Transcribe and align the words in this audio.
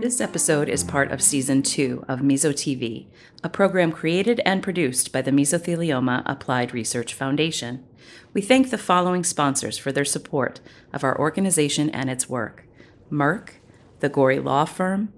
This 0.00 0.22
episode 0.22 0.70
is 0.70 0.82
part 0.82 1.12
of 1.12 1.20
season 1.20 1.62
two 1.62 2.06
of 2.08 2.20
Meso 2.20 2.54
TV, 2.54 3.08
a 3.44 3.50
program 3.50 3.92
created 3.92 4.40
and 4.46 4.62
produced 4.62 5.12
by 5.12 5.20
the 5.20 5.30
Mesothelioma 5.30 6.22
Applied 6.24 6.72
Research 6.72 7.12
Foundation. 7.12 7.84
We 8.32 8.40
thank 8.40 8.70
the 8.70 8.78
following 8.78 9.24
sponsors 9.24 9.76
for 9.76 9.92
their 9.92 10.06
support 10.06 10.60
of 10.94 11.04
our 11.04 11.18
organization 11.18 11.90
and 11.90 12.08
its 12.08 12.30
work 12.30 12.64
Merck, 13.12 13.56
the 13.98 14.08
Gori 14.08 14.38
Law 14.38 14.64
Firm, 14.64 15.12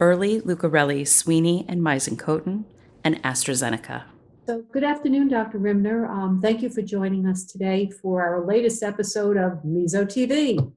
Early, 0.00 0.40
Lucarelli, 0.40 1.06
Sweeney, 1.06 1.64
and 1.68 1.80
Meisenkothen, 1.80 2.64
and 3.04 3.22
AstraZeneca. 3.22 4.02
So, 4.48 4.62
good 4.72 4.82
afternoon, 4.82 5.28
Dr. 5.28 5.60
Rimner. 5.60 6.10
Um, 6.10 6.40
thank 6.42 6.60
you 6.60 6.70
for 6.70 6.82
joining 6.82 7.24
us 7.28 7.44
today 7.44 7.88
for 8.02 8.20
our 8.20 8.44
latest 8.44 8.82
episode 8.82 9.36
of 9.36 9.62
Meso 9.62 10.04
TV. 10.04 10.72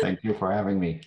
Thank 0.00 0.24
you 0.24 0.32
for 0.32 0.50
having 0.50 0.80
me. 0.80 1.02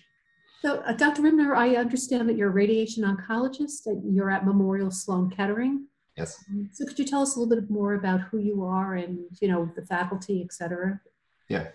So, 0.62 0.80
uh, 0.80 0.92
Dr. 0.92 1.22
Rimner, 1.22 1.56
I 1.56 1.76
understand 1.76 2.28
that 2.28 2.36
you're 2.36 2.50
a 2.50 2.52
radiation 2.52 3.04
oncologist 3.04 3.86
and 3.86 4.14
you're 4.14 4.30
at 4.30 4.44
Memorial 4.44 4.90
Sloan 4.90 5.30
Kettering. 5.30 5.86
Yes. 6.16 6.44
Um, 6.50 6.68
So, 6.72 6.84
could 6.84 6.98
you 6.98 7.06
tell 7.06 7.22
us 7.22 7.36
a 7.36 7.40
little 7.40 7.54
bit 7.54 7.70
more 7.70 7.94
about 7.94 8.20
who 8.20 8.38
you 8.38 8.62
are 8.64 8.96
and, 8.96 9.20
you 9.40 9.48
know, 9.48 9.70
the 9.74 9.86
faculty, 9.86 10.42
et 10.44 10.52
cetera? 10.52 11.00
Yeah. 11.48 11.68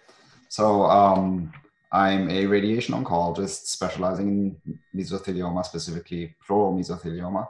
So 0.50 0.84
um, 0.84 1.52
I'm 1.92 2.30
a 2.30 2.46
radiation 2.46 2.94
oncologist 2.96 3.66
specializing 3.66 4.56
in 4.66 4.80
mesothelioma, 4.96 5.66
specifically 5.66 6.36
pleural 6.46 6.74
mesothelioma. 6.74 7.48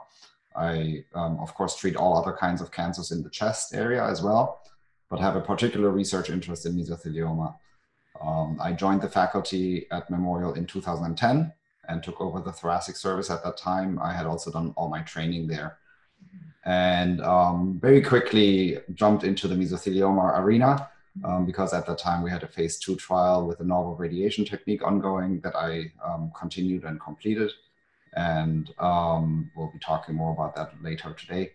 I, 0.56 1.04
um, 1.14 1.38
of 1.40 1.54
course, 1.54 1.76
treat 1.76 1.96
all 1.96 2.16
other 2.16 2.32
kinds 2.32 2.60
of 2.60 2.72
cancers 2.72 3.12
in 3.12 3.22
the 3.22 3.30
chest 3.30 3.74
area 3.74 4.02
as 4.04 4.22
well, 4.22 4.62
but 5.10 5.20
have 5.20 5.36
a 5.36 5.40
particular 5.40 5.90
research 5.90 6.30
interest 6.30 6.64
in 6.66 6.74
mesothelioma. 6.74 7.54
Um, 8.20 8.58
I 8.60 8.72
joined 8.72 9.02
the 9.02 9.08
faculty 9.08 9.86
at 9.90 10.10
Memorial 10.10 10.54
in 10.54 10.66
2010 10.66 11.52
and 11.88 12.02
took 12.02 12.20
over 12.20 12.40
the 12.40 12.52
thoracic 12.52 12.96
service 12.96 13.30
at 13.30 13.44
that 13.44 13.56
time. 13.56 13.98
I 14.02 14.12
had 14.12 14.26
also 14.26 14.50
done 14.50 14.72
all 14.76 14.88
my 14.88 15.02
training 15.02 15.46
there. 15.46 15.78
And 16.64 17.20
um, 17.22 17.78
very 17.80 18.02
quickly 18.02 18.78
jumped 18.94 19.22
into 19.22 19.46
the 19.46 19.54
mesothelioma 19.54 20.38
arena 20.40 20.90
um, 21.24 21.46
because 21.46 21.72
at 21.72 21.86
that 21.86 21.98
time 21.98 22.22
we 22.22 22.30
had 22.30 22.42
a 22.42 22.48
phase 22.48 22.78
two 22.78 22.96
trial 22.96 23.46
with 23.46 23.60
a 23.60 23.64
novel 23.64 23.94
radiation 23.94 24.44
technique 24.44 24.84
ongoing 24.84 25.40
that 25.40 25.54
I 25.54 25.92
um, 26.04 26.32
continued 26.36 26.84
and 26.84 27.00
completed. 27.00 27.52
And 28.14 28.72
um, 28.78 29.50
we'll 29.54 29.70
be 29.70 29.78
talking 29.78 30.14
more 30.14 30.32
about 30.32 30.56
that 30.56 30.72
later 30.82 31.12
today. 31.12 31.52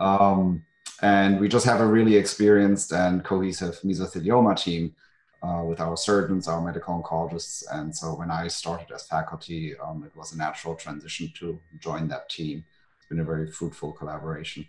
Um, 0.00 0.64
and 1.00 1.40
we 1.40 1.48
just 1.48 1.66
have 1.66 1.80
a 1.80 1.86
really 1.86 2.16
experienced 2.16 2.92
and 2.92 3.24
cohesive 3.24 3.80
mesothelioma 3.80 4.56
team 4.62 4.94
uh, 5.42 5.62
with 5.64 5.80
our 5.80 5.96
surgeons, 5.96 6.46
our 6.46 6.60
medical 6.60 7.02
oncologists. 7.02 7.64
And 7.72 7.94
so 7.94 8.14
when 8.14 8.30
I 8.30 8.48
started 8.48 8.92
as 8.94 9.06
faculty, 9.06 9.76
um, 9.78 10.04
it 10.04 10.16
was 10.16 10.32
a 10.32 10.38
natural 10.38 10.74
transition 10.76 11.32
to 11.38 11.58
join 11.80 12.08
that 12.08 12.28
team. 12.28 12.64
It's 12.98 13.08
been 13.08 13.20
a 13.20 13.24
very 13.24 13.50
fruitful 13.50 13.92
collaboration. 13.92 14.66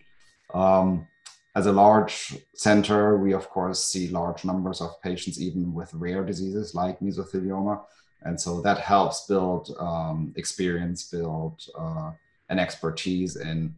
Um, 0.53 1.07
as 1.55 1.67
a 1.67 1.71
large 1.71 2.35
center, 2.55 3.17
we 3.17 3.33
of 3.33 3.49
course 3.49 3.85
see 3.85 4.07
large 4.07 4.43
numbers 4.43 4.81
of 4.81 4.99
patients, 5.01 5.39
even 5.39 5.73
with 5.73 5.93
rare 5.93 6.23
diseases 6.23 6.73
like 6.73 6.99
mesothelioma. 6.99 7.83
And 8.23 8.39
so 8.39 8.61
that 8.61 8.79
helps 8.79 9.27
build 9.27 9.75
um, 9.79 10.33
experience, 10.35 11.09
build 11.09 11.63
uh, 11.77 12.11
an 12.49 12.57
expertise 12.57 13.35
in 13.35 13.75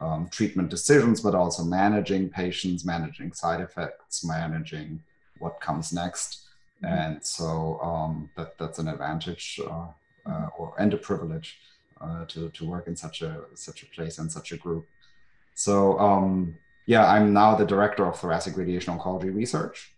um, 0.00 0.28
treatment 0.30 0.70
decisions, 0.70 1.20
but 1.20 1.34
also 1.34 1.64
managing 1.64 2.30
patients, 2.30 2.86
managing 2.86 3.32
side 3.32 3.60
effects, 3.60 4.24
managing 4.24 5.02
what 5.38 5.60
comes 5.60 5.92
next. 5.92 6.44
Mm-hmm. 6.82 6.94
And 6.94 7.24
so 7.24 7.80
um, 7.80 8.30
that, 8.36 8.56
that's 8.58 8.78
an 8.78 8.88
advantage 8.88 9.60
uh, 9.68 9.88
uh, 10.26 10.48
or 10.56 10.74
and 10.78 10.92
a 10.94 10.96
privilege 10.96 11.58
uh, 12.00 12.24
to, 12.26 12.48
to 12.50 12.64
work 12.64 12.86
in 12.86 12.96
such 12.96 13.22
a 13.22 13.44
such 13.54 13.82
a 13.82 13.86
place 13.86 14.18
and 14.18 14.30
such 14.30 14.52
a 14.52 14.56
group. 14.56 14.86
So 15.54 15.98
um, 15.98 16.56
yeah, 16.86 17.06
I'm 17.10 17.32
now 17.32 17.54
the 17.54 17.66
director 17.66 18.06
of 18.06 18.18
thoracic 18.18 18.56
radiation 18.56 18.96
oncology 18.96 19.34
research, 19.34 19.92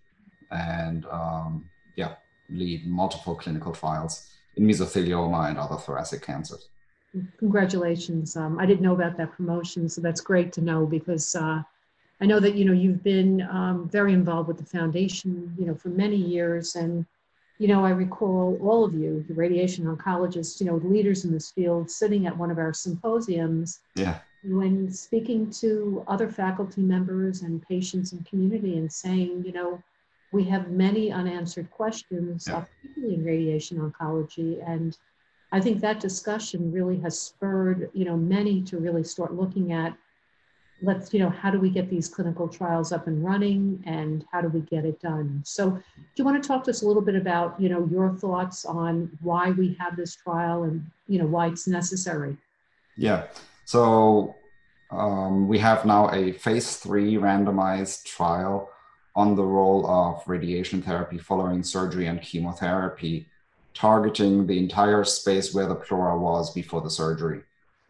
and 0.50 1.04
um, 1.06 1.68
yeah, 1.96 2.14
lead 2.48 2.86
multiple 2.86 3.34
clinical 3.34 3.72
trials 3.72 4.30
in 4.56 4.64
mesothelioma 4.66 5.50
and 5.50 5.58
other 5.58 5.76
thoracic 5.76 6.22
cancers. 6.22 6.68
Congratulations. 7.38 8.36
Um, 8.36 8.58
I 8.58 8.66
didn't 8.66 8.82
know 8.82 8.94
about 8.94 9.16
that 9.18 9.32
promotion, 9.32 9.88
so 9.88 10.00
that's 10.00 10.20
great 10.20 10.52
to 10.54 10.60
know 10.60 10.86
because 10.86 11.34
uh, 11.34 11.62
I 12.20 12.26
know 12.26 12.40
that, 12.40 12.54
you 12.54 12.64
know, 12.64 12.72
you've 12.72 13.02
been 13.02 13.42
um, 13.50 13.88
very 13.88 14.12
involved 14.12 14.48
with 14.48 14.58
the 14.58 14.64
foundation, 14.64 15.54
you 15.58 15.66
know, 15.66 15.74
for 15.74 15.88
many 15.88 16.16
years. 16.16 16.76
And, 16.76 17.06
you 17.58 17.68
know, 17.68 17.84
I 17.84 17.90
recall 17.90 18.58
all 18.62 18.84
of 18.84 18.94
you, 18.94 19.24
the 19.26 19.34
radiation 19.34 19.84
oncologists, 19.86 20.60
you 20.60 20.66
know, 20.66 20.76
leaders 20.76 21.24
in 21.24 21.32
this 21.32 21.50
field, 21.50 21.90
sitting 21.90 22.26
at 22.26 22.36
one 22.36 22.50
of 22.50 22.58
our 22.58 22.74
symposiums. 22.74 23.80
Yeah. 23.94 24.18
When 24.44 24.90
speaking 24.90 25.50
to 25.60 26.04
other 26.08 26.28
faculty 26.28 26.82
members 26.82 27.42
and 27.42 27.62
patients 27.66 28.12
and 28.12 28.24
community 28.26 28.78
and 28.78 28.90
saying, 28.90 29.44
you 29.46 29.52
know, 29.52 29.82
we 30.32 30.44
have 30.44 30.70
many 30.70 31.10
unanswered 31.10 31.70
questions, 31.70 32.46
Yeah. 32.48 32.64
particularly 32.82 33.14
in 33.16 33.24
radiation 33.24 33.78
oncology. 33.78 34.62
And 34.66 34.96
I 35.52 35.60
think 35.60 35.80
that 35.80 36.00
discussion 36.00 36.70
really 36.70 36.98
has 37.00 37.18
spurred, 37.18 37.90
you 37.92 38.04
know, 38.04 38.16
many 38.16 38.62
to 38.62 38.78
really 38.78 39.04
start 39.04 39.34
looking 39.34 39.72
at, 39.72 39.96
let's, 40.82 41.12
you 41.12 41.20
know, 41.20 41.30
how 41.30 41.50
do 41.50 41.60
we 41.60 41.70
get 41.70 41.90
these 41.90 42.08
clinical 42.08 42.48
trials 42.48 42.92
up 42.92 43.06
and 43.06 43.24
running 43.24 43.82
and 43.86 44.24
how 44.32 44.40
do 44.40 44.48
we 44.48 44.60
get 44.60 44.84
it 44.84 45.00
done? 45.00 45.42
So 45.44 45.70
do 45.70 45.82
you 46.16 46.24
want 46.24 46.42
to 46.42 46.46
talk 46.46 46.64
to 46.64 46.70
us 46.70 46.82
a 46.82 46.86
little 46.86 47.02
bit 47.02 47.16
about, 47.16 47.60
you 47.60 47.68
know, 47.68 47.86
your 47.90 48.14
thoughts 48.14 48.64
on 48.64 49.10
why 49.20 49.50
we 49.50 49.76
have 49.78 49.96
this 49.96 50.16
trial 50.16 50.64
and, 50.64 50.84
you 51.08 51.18
know, 51.18 51.26
why 51.26 51.48
it's 51.48 51.66
necessary? 51.66 52.36
Yeah. 52.96 53.26
So 53.64 54.34
um, 54.90 55.48
we 55.48 55.58
have 55.58 55.84
now 55.84 56.10
a 56.12 56.32
phase 56.32 56.76
three 56.76 57.14
randomized 57.14 58.04
trial 58.04 58.70
on 59.14 59.34
the 59.34 59.44
role 59.44 59.86
of 59.86 60.22
radiation 60.26 60.80
therapy 60.82 61.18
following 61.18 61.62
surgery 61.62 62.06
and 62.06 62.22
chemotherapy, 62.22 63.28
targeting 63.74 64.46
the 64.46 64.58
entire 64.58 65.04
space 65.04 65.52
where 65.52 65.66
the 65.66 65.74
pleura 65.74 66.18
was 66.18 66.52
before 66.52 66.80
the 66.80 66.90
surgery. 66.90 67.42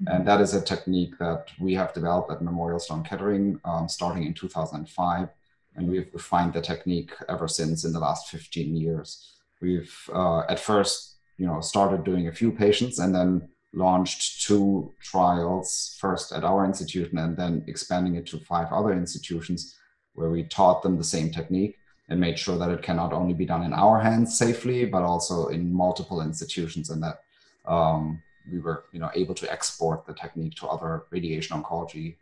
And 0.06 0.26
that 0.26 0.40
is 0.40 0.54
a 0.54 0.60
technique 0.60 1.18
that 1.18 1.48
we 1.58 1.74
have 1.74 1.92
developed 1.92 2.30
at 2.32 2.42
Memorial 2.42 2.78
Sloan 2.78 3.02
Kettering 3.02 3.60
um, 3.64 3.88
starting 3.88 4.24
in 4.24 4.34
2005. 4.34 5.28
And 5.76 5.88
we've 5.88 6.08
refined 6.12 6.54
the 6.54 6.62
technique 6.62 7.12
ever 7.28 7.46
since 7.46 7.84
in 7.84 7.92
the 7.92 7.98
last 7.98 8.28
15 8.28 8.76
years. 8.76 9.34
We've 9.60 9.94
uh, 10.12 10.40
at 10.48 10.58
first, 10.58 11.16
you 11.36 11.46
know, 11.46 11.60
started 11.60 12.04
doing 12.04 12.28
a 12.28 12.32
few 12.32 12.50
patients 12.50 12.98
and 12.98 13.14
then 13.14 13.48
launched 13.72 14.42
two 14.46 14.92
trials, 15.02 15.96
first 16.00 16.32
at 16.32 16.44
our 16.44 16.64
institution 16.64 17.18
and 17.18 17.36
then 17.36 17.62
expanding 17.66 18.16
it 18.16 18.26
to 18.26 18.38
five 18.38 18.72
other 18.72 18.92
institutions 18.92 19.76
where 20.14 20.30
we 20.30 20.42
taught 20.44 20.82
them 20.82 20.96
the 20.96 21.04
same 21.04 21.30
technique 21.30 21.76
and 22.08 22.18
made 22.18 22.38
sure 22.38 22.58
that 22.58 22.70
it 22.70 22.82
can 22.82 22.96
not 22.96 23.12
only 23.12 23.32
be 23.32 23.46
done 23.46 23.62
in 23.62 23.72
our 23.72 24.00
hands 24.00 24.36
safely, 24.36 24.84
but 24.84 25.02
also 25.02 25.48
in 25.48 25.72
multiple 25.72 26.20
institutions 26.20 26.90
and 26.90 27.02
that 27.02 27.20
um, 27.66 28.20
we 28.50 28.58
were 28.58 28.84
you 28.92 29.00
know, 29.00 29.10
able 29.14 29.34
to 29.34 29.50
export 29.50 30.06
the 30.06 30.14
technique 30.14 30.54
to 30.56 30.66
other 30.66 31.04
radiation 31.10 31.60
oncology 31.60 32.16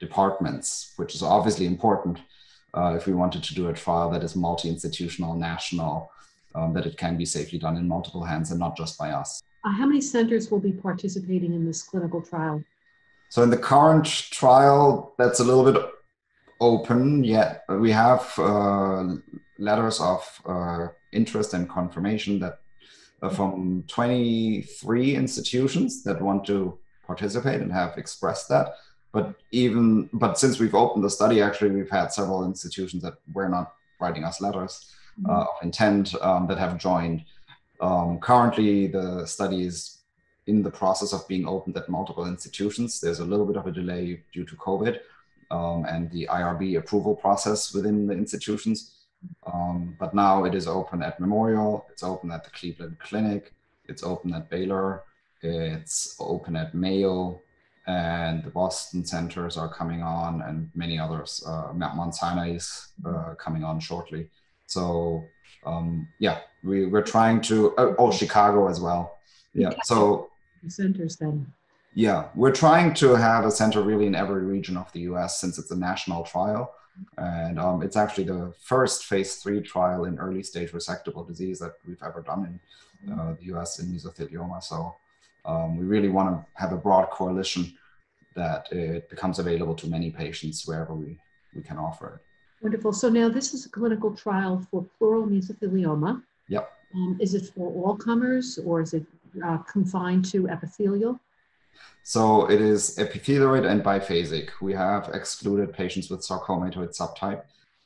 departments, 0.00 0.92
which 0.96 1.14
is 1.14 1.22
obviously 1.22 1.66
important 1.66 2.18
uh, 2.74 2.94
if 2.94 3.06
we 3.06 3.14
wanted 3.14 3.42
to 3.42 3.54
do 3.54 3.68
a 3.68 3.72
trial 3.72 4.10
that 4.10 4.22
is 4.22 4.36
multi-institutional, 4.36 5.34
national, 5.34 6.10
um, 6.54 6.72
that 6.74 6.86
it 6.86 6.96
can 6.96 7.16
be 7.16 7.24
safely 7.24 7.58
done 7.58 7.76
in 7.76 7.88
multiple 7.88 8.24
hands 8.24 8.50
and 8.50 8.60
not 8.60 8.76
just 8.76 8.98
by 8.98 9.10
us. 9.10 9.42
Uh, 9.64 9.72
how 9.72 9.86
many 9.86 10.00
centers 10.00 10.50
will 10.50 10.60
be 10.60 10.72
participating 10.72 11.52
in 11.54 11.66
this 11.66 11.82
clinical 11.82 12.20
trial? 12.20 12.62
So 13.28 13.42
in 13.42 13.50
the 13.50 13.56
current 13.56 14.06
trial, 14.06 15.14
that's 15.18 15.40
a 15.40 15.44
little 15.44 15.70
bit 15.70 15.82
open 16.60 17.24
yet. 17.24 17.64
We 17.68 17.90
have 17.90 18.32
uh, 18.38 19.14
letters 19.58 20.00
of 20.00 20.42
uh, 20.46 20.88
interest 21.12 21.54
and 21.54 21.68
confirmation 21.68 22.38
that 22.40 22.60
uh, 23.22 23.28
from 23.28 23.84
23 23.88 25.14
institutions 25.14 26.02
that 26.04 26.20
want 26.20 26.44
to 26.46 26.78
participate 27.06 27.60
and 27.60 27.72
have 27.72 27.96
expressed 27.96 28.48
that. 28.48 28.74
But 29.12 29.34
even 29.50 30.10
but 30.12 30.38
since 30.38 30.58
we've 30.58 30.74
opened 30.74 31.04
the 31.04 31.10
study, 31.10 31.40
actually 31.40 31.70
we've 31.70 31.90
had 31.90 32.12
several 32.12 32.44
institutions 32.44 33.02
that 33.02 33.14
were 33.32 33.48
not 33.48 33.72
writing 34.00 34.24
us 34.24 34.40
letters 34.40 34.92
uh, 35.28 35.42
of 35.42 35.56
intent 35.62 36.14
um, 36.20 36.46
that 36.48 36.58
have 36.58 36.78
joined. 36.78 37.24
Um, 37.80 38.18
currently, 38.18 38.88
the 38.88 39.26
study 39.26 39.64
is 39.64 39.98
in 40.46 40.62
the 40.62 40.70
process 40.70 41.12
of 41.12 41.26
being 41.28 41.46
opened 41.46 41.76
at 41.76 41.88
multiple 41.88 42.26
institutions. 42.26 43.00
There's 43.00 43.20
a 43.20 43.24
little 43.24 43.46
bit 43.46 43.56
of 43.56 43.66
a 43.66 43.72
delay 43.72 44.22
due 44.32 44.44
to 44.44 44.56
COVID 44.56 44.98
um, 45.50 45.84
and 45.86 46.10
the 46.10 46.28
IRB 46.30 46.78
approval 46.78 47.14
process 47.14 47.72
within 47.74 48.06
the 48.06 48.14
institutions. 48.14 48.92
Um, 49.46 49.96
but 49.98 50.14
now 50.14 50.44
it 50.44 50.54
is 50.54 50.66
open 50.66 51.02
at 51.02 51.20
Memorial, 51.20 51.86
it's 51.90 52.02
open 52.02 52.30
at 52.30 52.44
the 52.44 52.50
Cleveland 52.50 52.98
Clinic, 52.98 53.52
it's 53.86 54.02
open 54.02 54.34
at 54.34 54.50
Baylor, 54.50 55.02
it's 55.42 56.16
open 56.20 56.56
at 56.56 56.74
Mayo, 56.74 57.40
and 57.86 58.42
the 58.42 58.50
Boston 58.50 59.04
centers 59.04 59.56
are 59.56 59.72
coming 59.72 60.02
on, 60.02 60.42
and 60.42 60.70
many 60.74 60.98
others. 60.98 61.44
Uh, 61.46 61.72
Mount 61.72 62.14
Sinai 62.14 62.54
is 62.54 62.88
uh, 63.04 63.34
coming 63.34 63.62
on 63.62 63.78
shortly. 63.78 64.28
So 64.66 65.24
um, 65.66 66.08
yeah, 66.18 66.38
we, 66.62 66.86
we're 66.86 67.02
trying 67.02 67.40
to, 67.42 67.74
oh, 67.76 67.94
oh, 67.98 68.12
Chicago 68.12 68.68
as 68.68 68.80
well. 68.80 69.18
Yeah, 69.52 69.70
so 69.82 70.30
centers 70.68 71.16
then. 71.16 71.52
Yeah, 71.94 72.28
we're 72.34 72.52
trying 72.52 72.94
to 72.94 73.14
have 73.14 73.44
a 73.44 73.50
center 73.50 73.82
really 73.82 74.06
in 74.06 74.14
every 74.14 74.44
region 74.44 74.76
of 74.76 74.92
the 74.92 75.00
US 75.00 75.40
since 75.40 75.58
it's 75.58 75.70
a 75.70 75.76
national 75.76 76.24
trial. 76.24 76.72
And 77.18 77.58
um, 77.58 77.82
it's 77.82 77.96
actually 77.96 78.24
the 78.24 78.52
first 78.60 79.04
phase 79.04 79.36
three 79.36 79.60
trial 79.60 80.04
in 80.04 80.18
early 80.18 80.42
stage 80.42 80.72
resectable 80.72 81.26
disease 81.26 81.58
that 81.58 81.74
we've 81.86 82.02
ever 82.02 82.22
done 82.22 82.60
in 83.04 83.12
uh, 83.12 83.34
the 83.38 83.46
US 83.54 83.78
in 83.78 83.86
mesothelioma. 83.86 84.62
So 84.62 84.94
um, 85.44 85.76
we 85.76 85.84
really 85.84 86.08
want 86.08 86.28
to 86.30 86.46
have 86.54 86.72
a 86.72 86.76
broad 86.76 87.10
coalition 87.10 87.72
that 88.34 88.70
it 88.72 89.08
becomes 89.08 89.38
available 89.38 89.74
to 89.74 89.86
many 89.86 90.10
patients 90.10 90.66
wherever 90.66 90.94
we, 90.94 91.18
we 91.54 91.62
can 91.62 91.78
offer 91.78 92.16
it. 92.16 92.62
Wonderful. 92.62 92.92
So 92.92 93.08
now 93.08 93.28
this 93.28 93.54
is 93.54 93.66
a 93.66 93.68
clinical 93.68 94.14
trial 94.14 94.64
for 94.70 94.86
pleural 94.98 95.26
mesothelioma. 95.26 96.22
Yep. 96.48 96.72
Um, 96.94 97.18
is 97.20 97.34
it 97.34 97.50
for 97.54 97.72
all 97.72 97.96
comers 97.96 98.58
or 98.64 98.80
is 98.80 98.94
it 98.94 99.06
uh, 99.44 99.58
confined 99.58 100.24
to 100.26 100.48
epithelial? 100.48 101.20
So 102.02 102.48
it 102.48 102.60
is 102.60 102.96
epithelioid 102.98 103.68
and 103.68 103.82
biphasic. 103.82 104.50
We 104.60 104.72
have 104.74 105.10
excluded 105.12 105.72
patients 105.72 106.08
with 106.08 106.20
sarcomatoid 106.20 106.96
subtype 106.96 107.42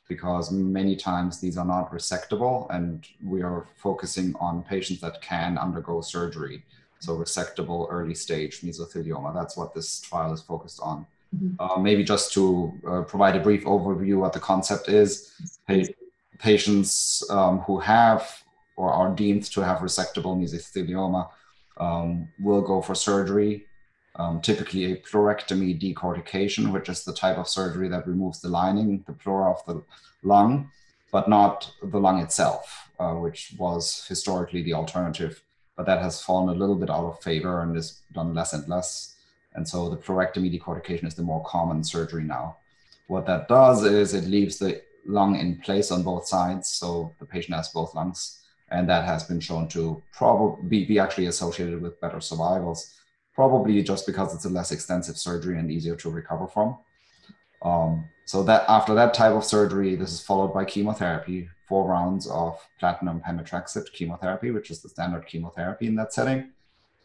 because 0.07 0.51
many 0.51 0.95
times 0.95 1.39
these 1.39 1.57
are 1.57 1.65
not 1.65 1.91
resectable 1.91 2.67
and 2.69 3.07
we 3.23 3.41
are 3.41 3.65
focusing 3.77 4.35
on 4.39 4.61
patients 4.61 5.01
that 5.01 5.23
can 5.23 5.57
undergo 5.57 6.01
surgery. 6.01 6.63
So 6.99 7.17
resectable 7.17 7.87
early 7.89 8.13
stage 8.13 8.61
mesothelioma. 8.61 9.33
That's 9.33 9.57
what 9.57 9.73
this 9.73 10.01
trial 10.01 10.33
is 10.33 10.41
focused 10.41 10.79
on. 10.83 11.07
Mm-hmm. 11.35 11.55
Uh, 11.59 11.79
maybe 11.79 12.03
just 12.03 12.31
to 12.33 12.73
uh, 12.87 13.01
provide 13.01 13.35
a 13.35 13.39
brief 13.39 13.63
overview 13.63 14.19
what 14.19 14.33
the 14.33 14.39
concept 14.39 14.87
is. 14.87 15.33
Pa- 15.67 15.93
patients 16.37 17.23
um, 17.31 17.59
who 17.61 17.79
have 17.79 18.43
or 18.75 18.93
are 18.93 19.15
deemed 19.15 19.45
to 19.45 19.61
have 19.61 19.79
resectable 19.79 20.37
mesothelioma 20.37 21.27
um, 21.77 22.27
will 22.39 22.61
go 22.61 22.83
for 22.83 22.93
surgery 22.93 23.65
um, 24.15 24.41
typically 24.41 24.91
a 24.91 24.97
pleurectomy 24.97 25.79
decortication, 25.79 26.71
which 26.71 26.89
is 26.89 27.03
the 27.03 27.13
type 27.13 27.37
of 27.37 27.47
surgery 27.47 27.87
that 27.89 28.07
removes 28.07 28.41
the 28.41 28.49
lining, 28.49 29.03
the 29.07 29.13
pleura 29.13 29.51
of 29.51 29.65
the 29.65 29.83
lung, 30.23 30.69
but 31.11 31.29
not 31.29 31.71
the 31.81 31.99
lung 31.99 32.19
itself, 32.19 32.89
uh, 32.99 33.13
which 33.13 33.53
was 33.57 34.05
historically 34.07 34.61
the 34.63 34.73
alternative. 34.73 35.43
But 35.77 35.85
that 35.85 36.01
has 36.01 36.21
fallen 36.21 36.55
a 36.55 36.59
little 36.59 36.75
bit 36.75 36.89
out 36.89 37.05
of 37.05 37.21
favor 37.21 37.61
and 37.61 37.75
is 37.75 38.01
done 38.13 38.33
less 38.33 38.53
and 38.53 38.67
less. 38.67 39.15
And 39.53 39.67
so 39.67 39.89
the 39.89 39.97
pleurectomy 39.97 40.57
decortication 40.57 41.05
is 41.05 41.15
the 41.15 41.23
more 41.23 41.43
common 41.45 41.83
surgery 41.83 42.23
now. 42.23 42.57
What 43.07 43.25
that 43.25 43.47
does 43.47 43.83
is 43.83 44.13
it 44.13 44.25
leaves 44.25 44.57
the 44.57 44.81
lung 45.05 45.35
in 45.37 45.57
place 45.57 45.91
on 45.91 46.03
both 46.03 46.27
sides, 46.27 46.69
so 46.69 47.13
the 47.19 47.25
patient 47.25 47.55
has 47.55 47.69
both 47.69 47.95
lungs, 47.95 48.39
and 48.69 48.87
that 48.87 49.03
has 49.05 49.23
been 49.23 49.39
shown 49.39 49.67
to 49.69 50.01
probably 50.13 50.67
be, 50.67 50.85
be 50.85 50.99
actually 50.99 51.25
associated 51.25 51.81
with 51.81 51.99
better 51.99 52.21
survivals 52.21 53.00
probably 53.33 53.81
just 53.81 54.05
because 54.05 54.33
it's 54.33 54.45
a 54.45 54.49
less 54.49 54.71
extensive 54.71 55.17
surgery 55.17 55.57
and 55.57 55.71
easier 55.71 55.95
to 55.95 56.09
recover 56.09 56.47
from. 56.47 56.77
Um, 57.61 58.05
so 58.25 58.43
that 58.43 58.65
after 58.67 58.93
that 58.93 59.13
type 59.13 59.33
of 59.33 59.43
surgery, 59.43 59.95
this 59.95 60.11
is 60.11 60.21
followed 60.21 60.53
by 60.53 60.65
chemotherapy, 60.65 61.49
four 61.67 61.87
rounds 61.87 62.27
of 62.27 62.57
platinum 62.79 63.21
pemetrexed 63.21 63.91
chemotherapy, 63.93 64.51
which 64.51 64.71
is 64.71 64.81
the 64.81 64.89
standard 64.89 65.27
chemotherapy 65.27 65.87
in 65.87 65.95
that 65.95 66.13
setting. 66.13 66.51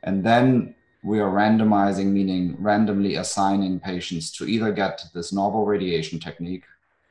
And 0.03 0.25
then 0.25 0.75
we 1.03 1.21
are 1.21 1.31
randomizing, 1.31 2.07
meaning 2.07 2.57
randomly 2.59 3.17
assigning 3.17 3.81
patients 3.81 4.31
to 4.33 4.47
either 4.47 4.73
get 4.73 5.05
this 5.15 5.33
novel 5.33 5.65
radiation 5.65 6.19
technique, 6.19 6.65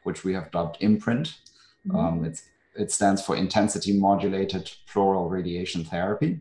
which 0.04 0.24
we 0.24 0.34
have 0.34 0.52
dubbed 0.52 0.80
IMPRINT. 0.82 1.36
Mm-hmm. 1.88 1.96
Um, 1.96 2.34
it 2.76 2.92
stands 2.92 3.26
for 3.26 3.36
intensity 3.36 3.98
modulated 3.98 4.72
pleural 4.92 5.30
radiation 5.30 5.84
therapy, 5.84 6.40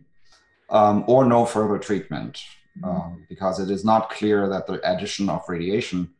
um, 0.70 1.04
or 1.06 1.24
no 1.24 1.44
further 1.44 1.78
treatment. 1.78 2.42
Um, 2.82 3.24
because 3.28 3.60
it 3.60 3.70
is 3.70 3.84
not 3.84 4.10
clear 4.10 4.48
that 4.48 4.66
the 4.66 4.80
addition 4.90 5.28
of 5.28 5.48
radiation, 5.48 6.10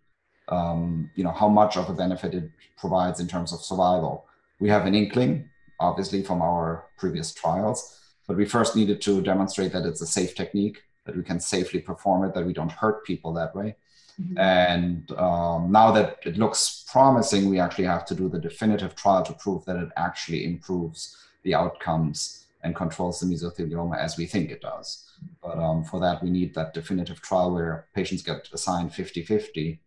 um, 0.49 1.11
you 1.15 1.25
know, 1.25 1.33
how 1.33 1.49
much 1.49 1.77
of 1.77 1.89
a 1.89 1.93
benefit 1.93 2.35
it 2.35 2.51
provides 2.77 3.19
in 3.21 3.27
terms 3.27 3.53
of 3.53 3.61
survival. 3.61 4.27
We 4.61 4.69
have 4.69 4.87
an 4.87 4.95
inkling, 4.95 5.49
obviously, 5.81 6.23
from 6.23 6.43
our 6.43 6.87
previous 6.97 7.35
trials, 7.35 7.99
but 8.29 8.37
we 8.37 8.45
first 8.45 8.77
needed 8.77 9.01
to 9.03 9.21
demonstrate 9.21 9.73
that 9.73 9.85
it's 9.85 10.01
a 10.01 10.07
safe 10.07 10.35
technique, 10.35 10.83
that 11.07 11.17
we 11.17 11.23
can 11.23 11.41
safely 11.41 11.81
perform 11.81 12.25
it, 12.25 12.35
that 12.35 12.47
we 12.47 12.53
don't 12.53 12.73
hurt 12.73 13.05
people 13.05 13.33
that 13.35 13.55
way. 13.55 13.75
Mm-hmm. 14.21 14.39
And 14.39 15.11
um, 15.13 15.73
now 15.73 15.91
that 15.91 16.19
it 16.25 16.37
looks 16.37 16.85
promising, 16.91 17.51
we 17.51 17.59
actually 17.59 17.87
have 17.87 18.05
to 18.07 18.15
do 18.15 18.29
the 18.29 18.39
definitive 18.39 18.95
trial 18.95 19.25
to 19.25 19.33
prove 19.33 19.65
that 19.65 19.77
it 19.77 19.89
actually 19.97 20.45
improves 20.45 21.17
the 21.43 21.55
outcomes 21.55 22.44
and 22.65 22.75
controls 22.75 23.21
the 23.21 23.27
mesothelioma 23.27 23.97
as 23.97 24.17
we 24.17 24.27
think 24.27 24.51
it 24.51 24.63
does. 24.63 25.07
But 25.43 25.59
um, 25.59 25.85
for 25.85 26.01
that, 26.01 26.23
we 26.23 26.31
need 26.31 26.55
that 26.55 26.75
definitive 26.75 27.21
trial 27.21 27.53
where 27.53 27.87
patients 27.95 28.23
get 28.23 28.49
assigned 28.53 28.93
50 28.93 29.23
50 29.23 29.81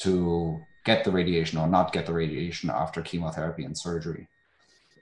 to 0.00 0.60
get 0.84 1.04
the 1.04 1.10
radiation 1.10 1.58
or 1.58 1.66
not 1.66 1.92
get 1.92 2.06
the 2.06 2.12
radiation 2.12 2.70
after 2.70 3.02
chemotherapy 3.02 3.64
and 3.64 3.76
surgery. 3.76 4.28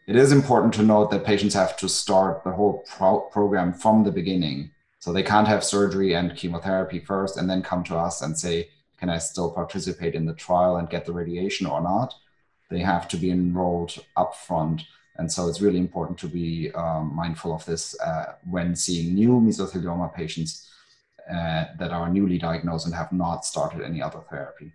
It 0.06 0.14
is 0.16 0.30
important 0.30 0.72
to 0.74 0.82
note 0.82 1.10
that 1.10 1.24
patients 1.24 1.54
have 1.54 1.76
to 1.78 1.88
start 1.88 2.44
the 2.44 2.52
whole 2.52 2.84
pro- 2.96 3.20
program 3.20 3.72
from 3.72 4.04
the 4.04 4.12
beginning. 4.12 4.70
So 5.00 5.12
they 5.12 5.24
can't 5.24 5.48
have 5.48 5.64
surgery 5.64 6.14
and 6.14 6.36
chemotherapy 6.36 7.00
first 7.00 7.36
and 7.36 7.50
then 7.50 7.62
come 7.62 7.82
to 7.84 7.96
us 7.96 8.22
and 8.22 8.38
say, 8.38 8.70
Can 8.98 9.10
I 9.10 9.18
still 9.18 9.50
participate 9.50 10.14
in 10.14 10.24
the 10.24 10.32
trial 10.32 10.76
and 10.76 10.88
get 10.88 11.06
the 11.06 11.12
radiation 11.12 11.66
or 11.66 11.80
not? 11.80 12.14
They 12.70 12.80
have 12.80 13.08
to 13.08 13.16
be 13.16 13.30
enrolled 13.30 13.98
upfront 14.16 14.82
and 15.18 15.30
so 15.30 15.48
it's 15.48 15.60
really 15.60 15.78
important 15.78 16.18
to 16.18 16.28
be 16.28 16.70
um, 16.72 17.14
mindful 17.14 17.54
of 17.54 17.64
this 17.64 17.98
uh, 18.00 18.34
when 18.48 18.76
seeing 18.76 19.14
new 19.14 19.40
mesothelioma 19.40 20.14
patients 20.14 20.68
uh, 21.30 21.64
that 21.78 21.90
are 21.90 22.08
newly 22.08 22.38
diagnosed 22.38 22.86
and 22.86 22.94
have 22.94 23.12
not 23.12 23.44
started 23.44 23.82
any 23.82 24.02
other 24.02 24.20
therapy. 24.30 24.72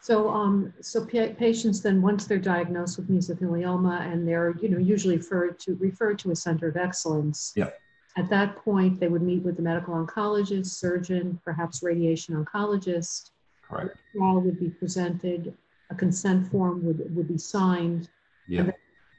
So, 0.00 0.30
um, 0.30 0.72
so 0.80 1.04
patients 1.04 1.80
then, 1.80 2.00
once 2.00 2.26
they're 2.26 2.38
diagnosed 2.38 2.96
with 2.96 3.10
mesothelioma 3.10 4.12
and 4.12 4.26
they're, 4.26 4.54
you 4.62 4.68
know, 4.68 4.78
usually 4.78 5.16
referred 5.16 5.58
to 5.60 5.74
referred 5.74 6.18
to 6.20 6.30
a 6.30 6.36
center 6.36 6.68
of 6.68 6.76
excellence. 6.76 7.52
Yeah. 7.56 7.70
At 8.16 8.30
that 8.30 8.56
point, 8.56 9.00
they 9.00 9.08
would 9.08 9.22
meet 9.22 9.42
with 9.42 9.56
the 9.56 9.62
medical 9.62 9.94
oncologist, 9.94 10.66
surgeon, 10.66 11.38
perhaps 11.44 11.82
radiation 11.82 12.36
oncologist. 12.36 13.30
Correct. 13.62 13.96
A 14.14 14.18
trial 14.18 14.40
would 14.40 14.60
be 14.60 14.70
presented, 14.70 15.52
a 15.90 15.94
consent 15.94 16.50
form 16.50 16.84
would, 16.84 17.14
would 17.14 17.28
be 17.28 17.36
signed. 17.36 18.08
Yeah 18.46 18.70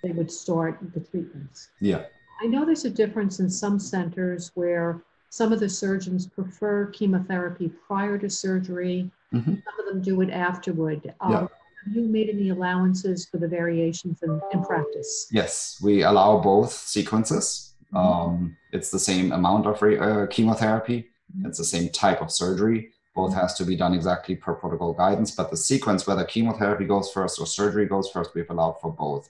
they 0.03 0.11
would 0.11 0.31
start 0.31 0.79
the 0.93 0.99
treatments. 0.99 1.69
Yeah. 1.79 2.05
I 2.41 2.45
know 2.45 2.65
there's 2.65 2.85
a 2.85 2.89
difference 2.89 3.39
in 3.39 3.49
some 3.49 3.79
centers 3.79 4.51
where 4.53 5.01
some 5.29 5.51
of 5.51 5.59
the 5.59 5.69
surgeons 5.69 6.27
prefer 6.27 6.87
chemotherapy 6.87 7.71
prior 7.87 8.17
to 8.17 8.29
surgery. 8.29 9.09
Mm-hmm. 9.33 9.55
Some 9.55 9.79
of 9.79 9.85
them 9.87 10.01
do 10.01 10.21
it 10.21 10.29
afterward. 10.29 11.13
Um, 11.19 11.31
yeah. 11.31 11.47
Have 11.85 11.95
you 11.95 12.03
made 12.03 12.29
any 12.29 12.49
allowances 12.49 13.25
for 13.25 13.37
the 13.37 13.47
variations 13.47 14.21
in, 14.21 14.41
in 14.51 14.63
practice? 14.63 15.27
Yes, 15.31 15.79
we 15.81 16.03
allow 16.03 16.39
both 16.39 16.71
sequences. 16.71 17.73
Mm-hmm. 17.93 17.97
Um, 17.97 18.57
it's 18.71 18.91
the 18.91 18.99
same 18.99 19.31
amount 19.31 19.65
of 19.65 19.81
uh, 19.81 20.27
chemotherapy. 20.27 21.07
Mm-hmm. 21.35 21.47
It's 21.47 21.57
the 21.57 21.63
same 21.63 21.89
type 21.89 22.21
of 22.21 22.31
surgery. 22.31 22.91
Both 23.15 23.33
has 23.33 23.55
to 23.55 23.65
be 23.65 23.75
done 23.75 23.93
exactly 23.93 24.35
per 24.35 24.53
protocol 24.53 24.93
guidance, 24.93 25.31
but 25.31 25.49
the 25.49 25.57
sequence, 25.57 26.05
whether 26.05 26.23
chemotherapy 26.23 26.85
goes 26.85 27.11
first 27.11 27.39
or 27.39 27.47
surgery 27.47 27.87
goes 27.87 28.09
first, 28.11 28.35
we've 28.35 28.49
allowed 28.49 28.79
for 28.79 28.91
both. 28.91 29.29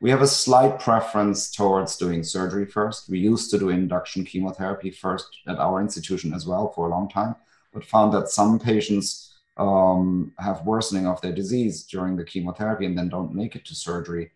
We 0.00 0.10
have 0.10 0.20
a 0.20 0.26
slight 0.26 0.78
preference 0.78 1.50
towards 1.50 1.96
doing 1.96 2.22
surgery 2.22 2.66
first. 2.66 3.08
We 3.08 3.18
used 3.18 3.50
to 3.50 3.58
do 3.58 3.70
induction 3.70 4.24
chemotherapy 4.24 4.90
first 4.90 5.38
at 5.46 5.58
our 5.58 5.80
institution 5.80 6.34
as 6.34 6.46
well 6.46 6.70
for 6.74 6.86
a 6.86 6.90
long 6.90 7.08
time, 7.08 7.34
but 7.72 7.84
found 7.84 8.12
that 8.12 8.28
some 8.28 8.58
patients 8.58 9.38
um, 9.56 10.32
have 10.38 10.66
worsening 10.66 11.06
of 11.06 11.20
their 11.22 11.32
disease 11.32 11.82
during 11.84 12.14
the 12.14 12.24
chemotherapy 12.24 12.84
and 12.84 12.96
then 12.96 13.08
don't 13.08 13.34
make 13.34 13.56
it 13.56 13.64
to 13.64 13.74
surgery. 13.74 14.32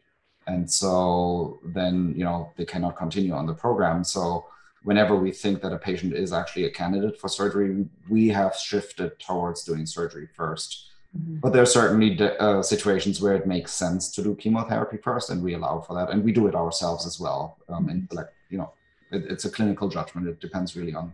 And 0.46 0.70
so 0.70 1.60
then, 1.62 2.14
you 2.16 2.24
know, 2.24 2.52
they 2.56 2.64
cannot 2.64 2.96
continue 2.96 3.34
on 3.34 3.46
the 3.46 3.52
program. 3.52 4.02
So 4.02 4.46
whenever 4.82 5.14
we 5.14 5.30
think 5.30 5.60
that 5.60 5.74
a 5.74 5.78
patient 5.78 6.14
is 6.14 6.32
actually 6.32 6.64
a 6.64 6.70
candidate 6.70 7.20
for 7.20 7.28
surgery, 7.28 7.86
we 8.08 8.28
have 8.28 8.56
shifted 8.56 9.18
towards 9.18 9.64
doing 9.64 9.84
surgery 9.84 10.26
first 10.34 10.86
Mm-hmm. 11.16 11.36
But 11.36 11.52
there 11.52 11.62
are 11.62 11.66
certainly 11.66 12.20
uh, 12.20 12.62
situations 12.62 13.20
where 13.20 13.34
it 13.34 13.46
makes 13.46 13.72
sense 13.72 14.10
to 14.12 14.22
do 14.22 14.34
chemotherapy 14.36 14.96
first, 14.98 15.30
and 15.30 15.42
we 15.42 15.54
allow 15.54 15.80
for 15.80 15.94
that, 15.94 16.10
and 16.10 16.22
we 16.22 16.32
do 16.32 16.46
it 16.46 16.54
ourselves 16.54 17.06
as 17.06 17.18
well. 17.18 17.58
Um, 17.68 17.88
and 17.88 18.02
mm-hmm. 18.02 18.16
like 18.16 18.28
you 18.48 18.58
know, 18.58 18.72
it, 19.10 19.24
it's 19.28 19.44
a 19.44 19.50
clinical 19.50 19.88
judgment. 19.88 20.28
It 20.28 20.40
depends 20.40 20.76
really 20.76 20.94
on 20.94 21.12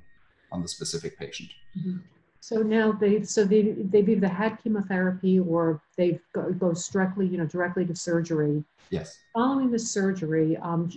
on 0.53 0.62
the 0.62 0.69
specific 0.69 1.19
patient. 1.19 1.50
Mm-hmm. 1.79 1.99
So 2.41 2.62
now 2.62 2.93
they 2.93 3.23
so 3.23 3.45
they 3.45 3.75
they've 3.91 4.09
either 4.09 4.29
had 4.29 4.59
chemotherapy 4.62 5.41
or 5.41 5.81
they 5.97 6.21
go, 6.33 6.53
goes 6.53 6.87
directly 6.88 7.26
you 7.26 7.38
know 7.38 7.47
directly 7.47 7.87
to 7.87 7.97
surgery. 7.97 8.62
Yes. 8.91 9.19
Following 9.35 9.71
the 9.71 9.79
surgery, 9.79 10.57
um, 10.59 10.91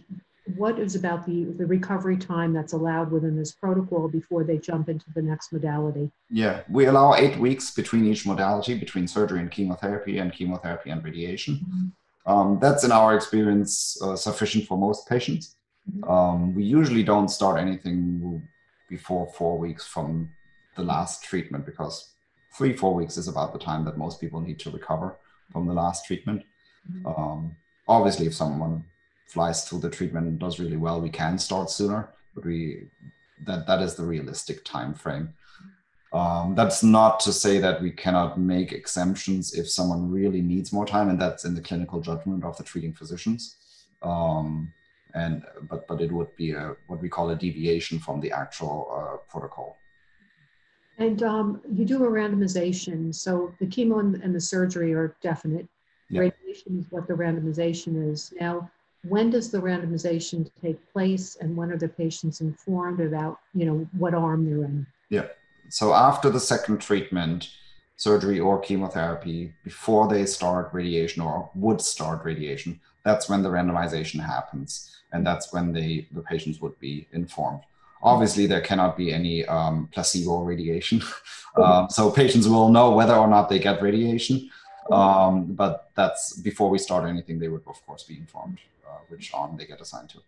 what 0.55 0.79
is 0.79 0.95
about 0.95 1.25
the, 1.25 1.45
the 1.57 1.65
recovery 1.65 2.17
time 2.17 2.53
that's 2.53 2.73
allowed 2.73 3.11
within 3.11 3.35
this 3.35 3.51
protocol 3.51 4.07
before 4.07 4.43
they 4.43 4.57
jump 4.57 4.89
into 4.89 5.05
the 5.15 5.21
next 5.21 5.51
modality? 5.51 6.11
Yeah, 6.29 6.61
we 6.69 6.85
allow 6.85 7.15
eight 7.15 7.37
weeks 7.37 7.71
between 7.71 8.05
each 8.05 8.25
modality, 8.25 8.75
between 8.75 9.07
surgery 9.07 9.39
and 9.39 9.51
chemotherapy, 9.51 10.17
and 10.19 10.31
chemotherapy 10.31 10.89
and 10.89 11.03
radiation. 11.03 11.55
Mm-hmm. 11.55 12.31
Um, 12.31 12.59
that's, 12.59 12.83
in 12.83 12.91
our 12.91 13.15
experience, 13.15 13.99
uh, 14.01 14.15
sufficient 14.15 14.65
for 14.65 14.77
most 14.77 15.07
patients. 15.07 15.55
Mm-hmm. 15.89 16.09
Um, 16.09 16.55
we 16.55 16.63
usually 16.63 17.03
don't 17.03 17.29
start 17.29 17.59
anything 17.59 18.41
before 18.89 19.27
four 19.27 19.57
weeks 19.57 19.85
from 19.85 20.29
the 20.75 20.83
last 20.83 21.23
treatment 21.23 21.65
because 21.65 22.09
three, 22.55 22.75
four 22.75 22.93
weeks 22.93 23.17
is 23.17 23.27
about 23.27 23.53
the 23.53 23.59
time 23.59 23.85
that 23.85 23.97
most 23.97 24.19
people 24.21 24.41
need 24.41 24.59
to 24.59 24.71
recover 24.71 25.17
from 25.51 25.67
the 25.67 25.73
last 25.73 26.05
treatment. 26.05 26.43
Mm-hmm. 26.91 27.07
Um, 27.07 27.55
obviously, 27.87 28.27
if 28.27 28.33
someone 28.33 28.85
flies 29.29 29.63
through 29.65 29.79
the 29.79 29.89
treatment 29.89 30.27
and 30.27 30.39
does 30.39 30.59
really 30.59 30.77
well, 30.77 30.99
we 30.99 31.09
can 31.09 31.37
start 31.37 31.69
sooner, 31.69 32.09
but 32.33 32.45
we 32.45 32.87
that 33.45 33.65
that 33.67 33.81
is 33.81 33.95
the 33.95 34.03
realistic 34.03 34.65
time 34.65 34.93
frame. 34.93 35.33
Um, 36.11 36.55
that's 36.55 36.81
not 36.81 37.19
to 37.21 37.31
say 37.31 37.59
that 37.59 37.81
we 37.81 37.91
cannot 37.91 38.39
make 38.39 38.73
exemptions 38.73 39.53
if 39.53 39.69
someone 39.69 40.11
really 40.11 40.41
needs 40.41 40.73
more 40.73 40.85
time, 40.85 41.09
and 41.09 41.21
that's 41.21 41.45
in 41.45 41.53
the 41.53 41.61
clinical 41.61 42.01
judgment 42.01 42.43
of 42.43 42.57
the 42.57 42.63
treating 42.63 42.93
physicians. 42.93 43.55
Um, 44.01 44.73
and 45.13 45.43
but 45.69 45.87
but 45.87 46.01
it 46.01 46.11
would 46.11 46.35
be 46.35 46.51
a 46.51 46.75
what 46.87 47.01
we 47.01 47.09
call 47.09 47.29
a 47.29 47.35
deviation 47.35 47.99
from 47.99 48.19
the 48.19 48.31
actual 48.31 48.77
uh, 48.91 49.17
protocol. 49.31 49.77
And 50.97 51.23
um, 51.23 51.61
you 51.71 51.85
do 51.85 52.03
a 52.03 52.09
randomization, 52.09 53.15
so 53.15 53.53
the 53.59 53.65
chemo 53.65 53.99
and, 53.99 54.35
the 54.35 54.41
surgery 54.41 54.93
are 54.93 55.15
definite. 55.21 55.67
Radiation 56.11 56.77
is 56.79 56.87
what 56.89 57.07
the 57.07 57.13
randomization 57.13 58.11
is. 58.11 58.33
Now, 58.39 58.69
when 59.07 59.29
does 59.29 59.51
the 59.51 59.59
randomization 59.59 60.49
take 60.61 60.91
place, 60.91 61.37
and 61.37 61.55
when 61.55 61.71
are 61.71 61.77
the 61.77 61.87
patients 61.87 62.41
informed 62.41 62.99
about 62.99 63.39
you 63.53 63.65
know 63.65 63.87
what 63.97 64.13
arm 64.13 64.45
they're 64.45 64.65
in? 64.65 64.85
Yeah. 65.09 65.27
So 65.69 65.93
after 65.93 66.29
the 66.29 66.39
second 66.39 66.79
treatment, 66.81 67.49
surgery 67.95 68.39
or 68.39 68.59
chemotherapy, 68.59 69.53
before 69.63 70.07
they 70.07 70.25
start 70.25 70.69
radiation 70.73 71.21
or 71.21 71.49
would 71.55 71.79
start 71.79 72.25
radiation, 72.25 72.79
that's 73.03 73.29
when 73.29 73.43
the 73.43 73.49
randomization 73.49 74.19
happens 74.19 74.95
and 75.11 75.25
that's 75.25 75.51
when 75.53 75.73
they 75.73 76.07
the 76.11 76.21
patients 76.21 76.61
would 76.61 76.77
be 76.79 77.07
informed 77.11 77.61
obviously 78.01 78.45
there 78.45 78.61
cannot 78.61 78.95
be 78.95 79.11
any 79.11 79.45
um, 79.45 79.89
placebo 79.91 80.43
radiation 80.43 81.01
um, 81.57 81.89
so 81.89 82.09
patients 82.09 82.47
will 82.47 82.69
know 82.69 82.91
whether 82.91 83.15
or 83.15 83.27
not 83.27 83.49
they 83.49 83.59
get 83.59 83.81
radiation 83.81 84.49
um, 84.91 85.45
but 85.53 85.89
that's 85.95 86.33
before 86.33 86.69
we 86.69 86.77
start 86.77 87.07
anything 87.07 87.39
they 87.39 87.47
would 87.47 87.63
of 87.67 87.85
course 87.85 88.03
be 88.03 88.17
informed 88.17 88.59
uh, 88.87 88.97
which 89.09 89.31
arm 89.33 89.55
they 89.57 89.65
get 89.65 89.81
assigned 89.81 90.09
to 90.09 90.19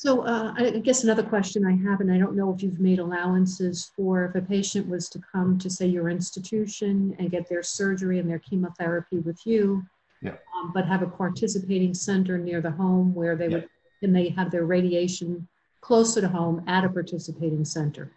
so 0.00 0.22
uh, 0.22 0.54
I 0.56 0.70
guess 0.78 1.04
another 1.04 1.22
question 1.22 1.66
I 1.66 1.76
have, 1.86 2.00
and 2.00 2.10
I 2.10 2.16
don't 2.16 2.34
know 2.34 2.54
if 2.54 2.62
you've 2.62 2.80
made 2.80 3.00
allowances 3.00 3.92
for 3.94 4.24
if 4.24 4.34
a 4.34 4.40
patient 4.40 4.88
was 4.88 5.10
to 5.10 5.20
come 5.30 5.58
to 5.58 5.68
say 5.68 5.84
your 5.84 6.08
institution 6.08 7.14
and 7.18 7.30
get 7.30 7.50
their 7.50 7.62
surgery 7.62 8.18
and 8.18 8.26
their 8.26 8.38
chemotherapy 8.38 9.18
with 9.18 9.44
you, 9.44 9.82
yeah. 10.22 10.36
um, 10.56 10.72
but 10.72 10.86
have 10.86 11.02
a 11.02 11.06
participating 11.06 11.92
center 11.92 12.38
near 12.38 12.62
the 12.62 12.70
home 12.70 13.14
where 13.14 13.36
they 13.36 13.48
yeah. 13.48 13.56
would 13.56 13.68
and 14.00 14.16
they 14.16 14.30
have 14.30 14.50
their 14.50 14.64
radiation 14.64 15.46
closer 15.82 16.22
to 16.22 16.28
home 16.28 16.64
at 16.66 16.82
a 16.82 16.88
participating 16.88 17.66
center. 17.66 18.10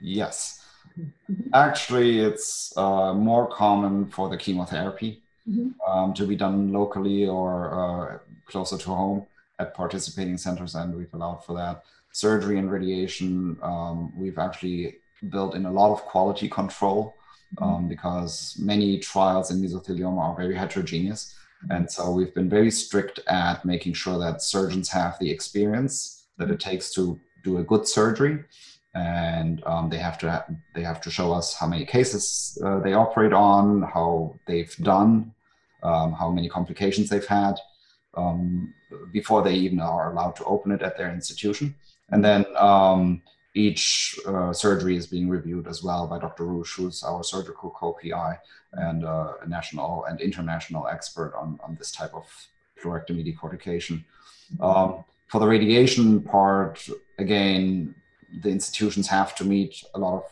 Yes. 0.00 0.64
Mm-hmm. 0.98 1.50
Actually, 1.52 2.20
it's 2.20 2.72
uh, 2.78 3.12
more 3.12 3.46
common 3.46 4.06
for 4.06 4.30
the 4.30 4.38
chemotherapy 4.38 5.22
mm-hmm. 5.48 5.68
um, 5.90 6.14
to 6.14 6.26
be 6.26 6.36
done 6.36 6.72
locally 6.72 7.26
or 7.26 7.52
uh, 7.74 8.18
closer 8.46 8.78
to 8.78 8.90
home 8.90 9.26
at 9.58 9.74
participating 9.74 10.36
centers, 10.36 10.74
and 10.74 10.94
we've 10.94 11.12
allowed 11.14 11.44
for 11.44 11.54
that. 11.56 11.84
Surgery 12.12 12.58
and 12.58 12.70
radiation, 12.70 13.58
um, 13.62 14.12
we've 14.16 14.38
actually 14.38 14.96
built 15.30 15.54
in 15.54 15.66
a 15.66 15.72
lot 15.72 15.92
of 15.92 16.02
quality 16.02 16.48
control 16.48 17.14
mm-hmm. 17.56 17.64
um, 17.64 17.88
because 17.88 18.56
many 18.58 18.98
trials 18.98 19.50
in 19.50 19.60
mesothelioma 19.60 20.18
are 20.18 20.36
very 20.36 20.54
heterogeneous. 20.54 21.34
And 21.70 21.90
so 21.90 22.10
we've 22.10 22.34
been 22.34 22.50
very 22.50 22.70
strict 22.70 23.20
at 23.26 23.64
making 23.64 23.94
sure 23.94 24.18
that 24.18 24.42
surgeons 24.42 24.88
have 24.90 25.18
the 25.18 25.30
experience 25.30 26.26
that 26.38 26.50
it 26.50 26.60
takes 26.60 26.92
to 26.94 27.18
do 27.42 27.58
a 27.58 27.64
good 27.64 27.88
surgery. 27.88 28.44
And 28.94 29.62
um, 29.66 29.90
they 29.90 29.98
have 29.98 30.16
to 30.18 30.30
ha- 30.30 30.46
they 30.74 30.82
have 30.82 31.00
to 31.02 31.10
show 31.10 31.32
us 31.32 31.54
how 31.54 31.66
many 31.66 31.84
cases 31.84 32.58
uh, 32.64 32.78
they 32.80 32.94
operate 32.94 33.32
on, 33.34 33.82
how 33.82 34.38
they've 34.46 34.74
done, 34.76 35.34
um, 35.82 36.12
how 36.12 36.30
many 36.30 36.48
complications 36.48 37.08
they've 37.08 37.26
had 37.26 37.56
um, 38.14 38.72
before 39.12 39.42
they 39.42 39.54
even 39.54 39.80
are 39.80 40.12
allowed 40.12 40.36
to 40.36 40.44
open 40.44 40.72
it 40.72 40.82
at 40.82 40.96
their 40.96 41.12
institution. 41.12 41.74
And 42.10 42.24
then 42.24 42.44
um, 42.56 43.22
each 43.54 44.18
uh, 44.26 44.52
surgery 44.52 44.96
is 44.96 45.06
being 45.06 45.28
reviewed 45.28 45.66
as 45.66 45.82
well 45.82 46.06
by 46.06 46.18
Dr. 46.18 46.44
Rusch, 46.44 46.76
who's 46.76 47.02
our 47.02 47.24
surgical 47.24 47.70
co-PI 47.70 48.38
and 48.72 49.04
uh, 49.04 49.32
a 49.42 49.48
national 49.48 50.04
and 50.04 50.20
international 50.20 50.86
expert 50.88 51.34
on, 51.34 51.58
on 51.64 51.74
this 51.76 51.90
type 51.90 52.14
of 52.14 52.26
pleurectomy 52.82 53.24
decortication. 53.24 54.04
Um, 54.60 55.04
for 55.28 55.40
the 55.40 55.46
radiation 55.46 56.20
part, 56.22 56.86
again, 57.18 57.94
the 58.42 58.50
institutions 58.50 59.08
have 59.08 59.34
to 59.36 59.44
meet 59.44 59.82
a 59.94 59.98
lot 59.98 60.16
of 60.18 60.24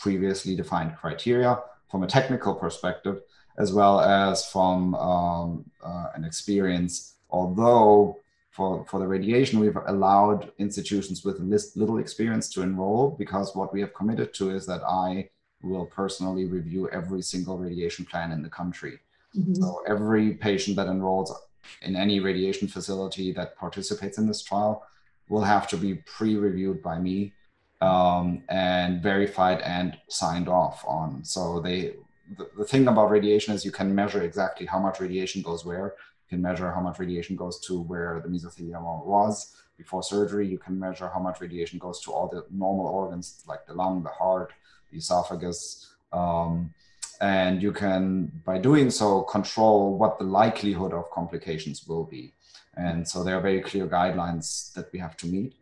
previously 0.00 0.56
defined 0.56 0.96
criteria 0.96 1.58
from 1.90 2.02
a 2.02 2.06
technical 2.06 2.54
perspective, 2.54 3.22
as 3.58 3.72
well 3.72 4.00
as 4.00 4.46
from 4.46 4.94
um, 4.94 5.70
uh, 5.82 6.08
an 6.14 6.24
experience. 6.24 7.14
Although 7.30 8.18
for, 8.50 8.84
for 8.86 9.00
the 9.00 9.06
radiation, 9.06 9.60
we've 9.60 9.78
allowed 9.86 10.52
institutions 10.58 11.24
with 11.24 11.40
little 11.40 11.98
experience 11.98 12.50
to 12.50 12.62
enroll 12.62 13.16
because 13.18 13.56
what 13.56 13.72
we 13.72 13.80
have 13.80 13.94
committed 13.94 14.34
to 14.34 14.50
is 14.50 14.66
that 14.66 14.82
I 14.82 15.30
will 15.62 15.86
personally 15.86 16.44
review 16.44 16.88
every 16.90 17.22
single 17.22 17.56
radiation 17.56 18.04
plan 18.04 18.32
in 18.32 18.42
the 18.42 18.50
country. 18.50 18.98
Mm-hmm. 19.36 19.54
So 19.54 19.82
every 19.86 20.34
patient 20.34 20.76
that 20.76 20.88
enrolls 20.88 21.34
in 21.82 21.96
any 21.96 22.20
radiation 22.20 22.68
facility 22.68 23.32
that 23.32 23.56
participates 23.56 24.18
in 24.18 24.26
this 24.26 24.42
trial 24.42 24.84
will 25.28 25.42
have 25.42 25.66
to 25.68 25.76
be 25.76 25.94
pre-reviewed 25.94 26.82
by 26.82 26.98
me 26.98 27.32
um, 27.80 28.42
and 28.48 29.02
verified 29.02 29.60
and 29.62 29.96
signed 30.08 30.48
off 30.48 30.84
on. 30.86 31.24
So 31.24 31.60
they 31.60 31.94
the, 32.36 32.48
the 32.58 32.64
thing 32.64 32.88
about 32.88 33.10
radiation 33.10 33.54
is 33.54 33.64
you 33.64 33.72
can 33.72 33.94
measure 33.94 34.22
exactly 34.22 34.66
how 34.66 34.78
much 34.78 35.00
radiation 35.00 35.42
goes 35.42 35.64
where 35.64 35.94
You 36.28 36.36
can 36.36 36.42
measure 36.42 36.70
how 36.72 36.80
much 36.80 36.98
radiation 36.98 37.36
goes 37.36 37.60
to 37.60 37.80
where 37.80 38.20
the 38.22 38.28
mesothelioma 38.28 39.04
was 39.04 39.56
before 39.76 40.02
surgery. 40.02 40.46
You 40.46 40.58
can 40.58 40.78
measure 40.78 41.08
how 41.12 41.20
much 41.20 41.40
radiation 41.40 41.78
goes 41.78 42.00
to 42.02 42.12
all 42.12 42.28
the 42.28 42.44
normal 42.50 42.86
organs 42.86 43.44
like 43.46 43.66
the 43.66 43.74
lung, 43.74 44.02
the 44.02 44.10
heart, 44.10 44.52
the 44.90 44.98
esophagus. 44.98 45.94
Um, 46.12 46.72
and 47.20 47.62
you 47.62 47.72
can, 47.72 48.32
by 48.44 48.58
doing 48.58 48.90
so, 48.90 49.22
control 49.22 49.96
what 49.96 50.18
the 50.18 50.24
likelihood 50.24 50.92
of 50.92 51.10
complications 51.10 51.86
will 51.86 52.04
be. 52.04 52.34
And 52.76 53.06
so 53.06 53.22
there 53.22 53.36
are 53.36 53.40
very 53.40 53.60
clear 53.60 53.86
guidelines 53.86 54.72
that 54.74 54.90
we 54.92 54.98
have 54.98 55.16
to 55.18 55.26
meet. 55.26 55.54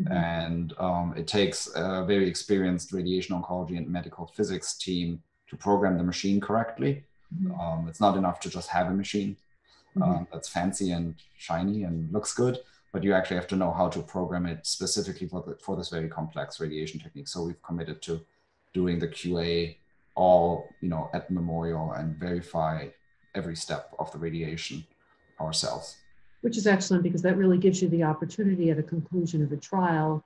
Mm-hmm. 0.00 0.12
And 0.12 0.74
um, 0.78 1.14
it 1.16 1.26
takes 1.26 1.68
a 1.74 2.04
very 2.04 2.28
experienced 2.28 2.92
radiation 2.92 3.40
oncology 3.40 3.76
and 3.76 3.88
medical 3.88 4.26
physics 4.26 4.74
team 4.74 5.22
to 5.48 5.56
program 5.56 5.98
the 5.98 6.04
machine 6.04 6.40
correctly. 6.40 7.04
Mm-hmm. 7.34 7.60
Um, 7.60 7.88
it's 7.88 8.00
not 8.00 8.16
enough 8.16 8.40
to 8.40 8.50
just 8.50 8.68
have 8.68 8.88
a 8.88 8.94
machine 8.94 9.36
mm-hmm. 9.96 10.02
um, 10.02 10.26
that's 10.32 10.48
fancy 10.48 10.92
and 10.92 11.14
shiny 11.36 11.84
and 11.84 12.12
looks 12.12 12.32
good, 12.34 12.58
but 12.92 13.02
you 13.02 13.12
actually 13.14 13.36
have 13.36 13.48
to 13.48 13.56
know 13.56 13.72
how 13.72 13.88
to 13.88 14.00
program 14.00 14.46
it 14.46 14.66
specifically 14.66 15.26
for 15.26 15.42
the, 15.46 15.56
for 15.60 15.76
this 15.76 15.90
very 15.90 16.08
complex 16.08 16.60
radiation 16.60 17.00
technique. 17.00 17.28
So 17.28 17.42
we've 17.42 17.62
committed 17.62 18.02
to 18.02 18.20
doing 18.72 18.98
the 18.98 19.08
QA 19.08 19.76
all 20.14 20.68
you 20.80 20.88
know 20.88 21.08
at 21.14 21.30
memorial 21.30 21.92
and 21.92 22.16
verify 22.16 22.88
every 23.34 23.54
step 23.54 23.94
of 23.98 24.10
the 24.12 24.18
radiation 24.18 24.84
ourselves. 25.40 25.96
Which 26.40 26.56
is 26.56 26.66
excellent 26.66 27.02
because 27.02 27.22
that 27.22 27.36
really 27.36 27.58
gives 27.58 27.80
you 27.80 27.88
the 27.88 28.02
opportunity 28.02 28.70
at 28.70 28.78
a 28.78 28.82
conclusion 28.82 29.42
of 29.42 29.52
a 29.52 29.56
trial 29.56 30.22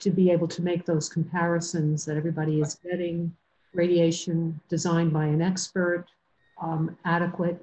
to 0.00 0.10
be 0.10 0.30
able 0.30 0.48
to 0.48 0.62
make 0.62 0.84
those 0.84 1.08
comparisons 1.08 2.04
that 2.04 2.16
everybody 2.16 2.60
is 2.60 2.78
getting 2.88 3.34
radiation 3.76 4.58
designed 4.68 5.12
by 5.12 5.26
an 5.26 5.42
expert, 5.42 6.06
um, 6.60 6.96
adequate, 7.04 7.62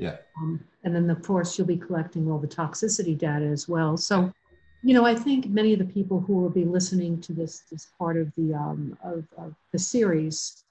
yeah. 0.00 0.16
Um, 0.38 0.64
and 0.82 0.94
then, 0.94 1.10
of 1.10 1.22
course, 1.22 1.58
you'll 1.58 1.66
be 1.66 1.76
collecting 1.76 2.30
all 2.30 2.38
the 2.38 2.48
toxicity 2.48 3.16
data 3.16 3.44
as 3.44 3.68
well. 3.68 3.98
So, 3.98 4.32
you 4.82 4.94
know, 4.94 5.04
I 5.04 5.14
think 5.14 5.46
many 5.50 5.74
of 5.74 5.78
the 5.78 5.84
people 5.84 6.20
who 6.20 6.32
will 6.32 6.48
be 6.48 6.64
listening 6.64 7.20
to 7.20 7.34
this 7.34 7.64
this 7.70 7.88
part 7.98 8.16
of 8.16 8.32
the 8.34 8.54
um, 8.54 8.96
of, 9.04 9.24
of, 9.36 9.54
the 9.72 9.78
series, 9.78 10.64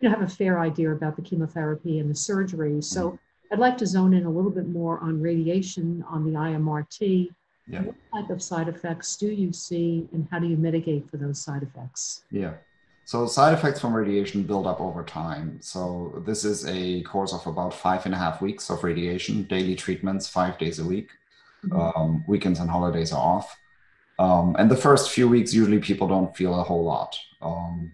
you 0.00 0.08
know, 0.08 0.14
have 0.14 0.24
a 0.24 0.32
fair 0.32 0.60
idea 0.60 0.92
about 0.92 1.16
the 1.16 1.22
chemotherapy 1.22 1.98
and 1.98 2.08
the 2.08 2.14
surgery. 2.14 2.80
So, 2.80 3.08
mm-hmm. 3.08 3.16
I'd 3.52 3.58
like 3.58 3.76
to 3.78 3.86
zone 3.86 4.14
in 4.14 4.24
a 4.24 4.30
little 4.30 4.52
bit 4.52 4.68
more 4.68 5.00
on 5.00 5.20
radiation, 5.20 6.04
on 6.08 6.24
the 6.24 6.38
IMRT. 6.38 7.28
Yeah. 7.68 7.82
What 7.82 7.96
type 8.14 8.30
of 8.30 8.40
side 8.40 8.68
effects 8.68 9.16
do 9.16 9.26
you 9.26 9.52
see, 9.52 10.08
and 10.12 10.28
how 10.30 10.38
do 10.38 10.46
you 10.46 10.56
mitigate 10.56 11.10
for 11.10 11.16
those 11.16 11.40
side 11.40 11.64
effects? 11.64 12.22
Yeah. 12.30 12.54
So 13.06 13.24
side 13.28 13.54
effects 13.54 13.78
from 13.80 13.94
radiation 13.94 14.42
build 14.42 14.66
up 14.66 14.80
over 14.80 15.04
time. 15.04 15.58
So 15.62 16.24
this 16.26 16.44
is 16.44 16.66
a 16.66 17.02
course 17.02 17.32
of 17.32 17.46
about 17.46 17.72
five 17.72 18.04
and 18.04 18.12
a 18.12 18.18
half 18.18 18.42
weeks 18.42 18.68
of 18.68 18.82
radiation, 18.82 19.44
daily 19.44 19.76
treatments, 19.76 20.26
five 20.26 20.58
days 20.58 20.80
a 20.80 20.84
week. 20.84 21.10
Mm-hmm. 21.64 22.00
Um, 22.00 22.24
weekends 22.26 22.58
and 22.58 22.68
holidays 22.68 23.12
are 23.12 23.20
off. 23.20 23.56
Um, 24.18 24.56
and 24.58 24.68
the 24.68 24.76
first 24.76 25.12
few 25.12 25.28
weeks, 25.28 25.54
usually 25.54 25.78
people 25.78 26.08
don't 26.08 26.36
feel 26.36 26.58
a 26.58 26.64
whole 26.64 26.82
lot. 26.82 27.16
Um, 27.40 27.92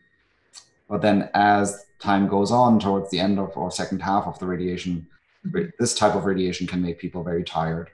but 0.89 1.03
then 1.03 1.29
as 1.35 1.85
time 1.99 2.27
goes 2.27 2.51
on 2.51 2.81
towards 2.81 3.11
the 3.11 3.21
end 3.21 3.39
of 3.39 3.55
or 3.55 3.71
second 3.71 4.01
half 4.01 4.27
of 4.27 4.39
the 4.39 4.47
radiation, 4.47 5.07
mm-hmm. 5.47 5.69
this 5.79 5.95
type 5.95 6.15
of 6.15 6.25
radiation 6.25 6.67
can 6.67 6.81
make 6.81 6.99
people 6.99 7.23
very 7.23 7.45
tired. 7.45 7.91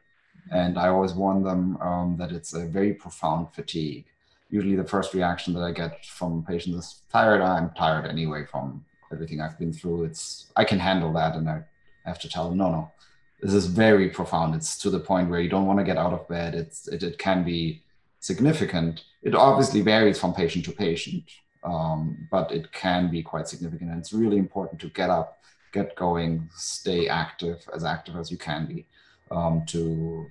And 0.52 0.78
I 0.78 0.86
always 0.86 1.14
warn 1.14 1.42
them 1.42 1.78
um, 1.78 2.16
that 2.18 2.30
it's 2.30 2.54
a 2.54 2.64
very 2.64 2.94
profound 2.94 3.52
fatigue 3.52 4.06
usually 4.50 4.76
the 4.76 4.84
first 4.84 5.14
reaction 5.14 5.54
that 5.54 5.62
I 5.62 5.72
get 5.72 6.04
from 6.04 6.44
patients 6.44 6.86
is 6.86 7.02
tired. 7.12 7.40
I'm 7.40 7.70
tired 7.70 8.06
anyway 8.06 8.44
from 8.50 8.84
everything 9.12 9.40
I've 9.40 9.58
been 9.58 9.72
through. 9.72 10.04
It's 10.04 10.50
I 10.56 10.64
can 10.64 10.78
handle 10.78 11.12
that, 11.14 11.36
and 11.36 11.48
I 11.48 11.62
have 12.04 12.18
to 12.20 12.28
tell 12.28 12.48
them, 12.48 12.58
no, 12.58 12.70
no, 12.70 12.92
this 13.40 13.54
is 13.54 13.66
very 13.66 14.08
profound. 14.08 14.54
It's 14.54 14.78
to 14.78 14.90
the 14.90 15.00
point 15.00 15.30
where 15.30 15.40
you 15.40 15.48
don't 15.48 15.66
want 15.66 15.78
to 15.78 15.84
get 15.84 15.98
out 15.98 16.12
of 16.12 16.28
bed. 16.28 16.54
It's 16.54 16.88
it, 16.88 17.02
it 17.02 17.18
can 17.18 17.44
be 17.44 17.82
significant. 18.20 19.04
It 19.22 19.34
obviously 19.34 19.80
varies 19.80 20.18
from 20.18 20.34
patient 20.34 20.64
to 20.66 20.72
patient, 20.72 21.24
um, 21.62 22.28
but 22.30 22.50
it 22.52 22.72
can 22.72 23.10
be 23.10 23.22
quite 23.22 23.48
significant. 23.48 23.90
And 23.90 23.98
it's 23.98 24.12
really 24.12 24.38
important 24.38 24.80
to 24.80 24.88
get 24.88 25.10
up, 25.10 25.38
get 25.72 25.94
going, 25.96 26.48
stay 26.54 27.08
active, 27.08 27.68
as 27.74 27.84
active 27.84 28.16
as 28.16 28.30
you 28.30 28.38
can 28.38 28.66
be, 28.66 28.86
um, 29.30 29.64
to 29.66 30.26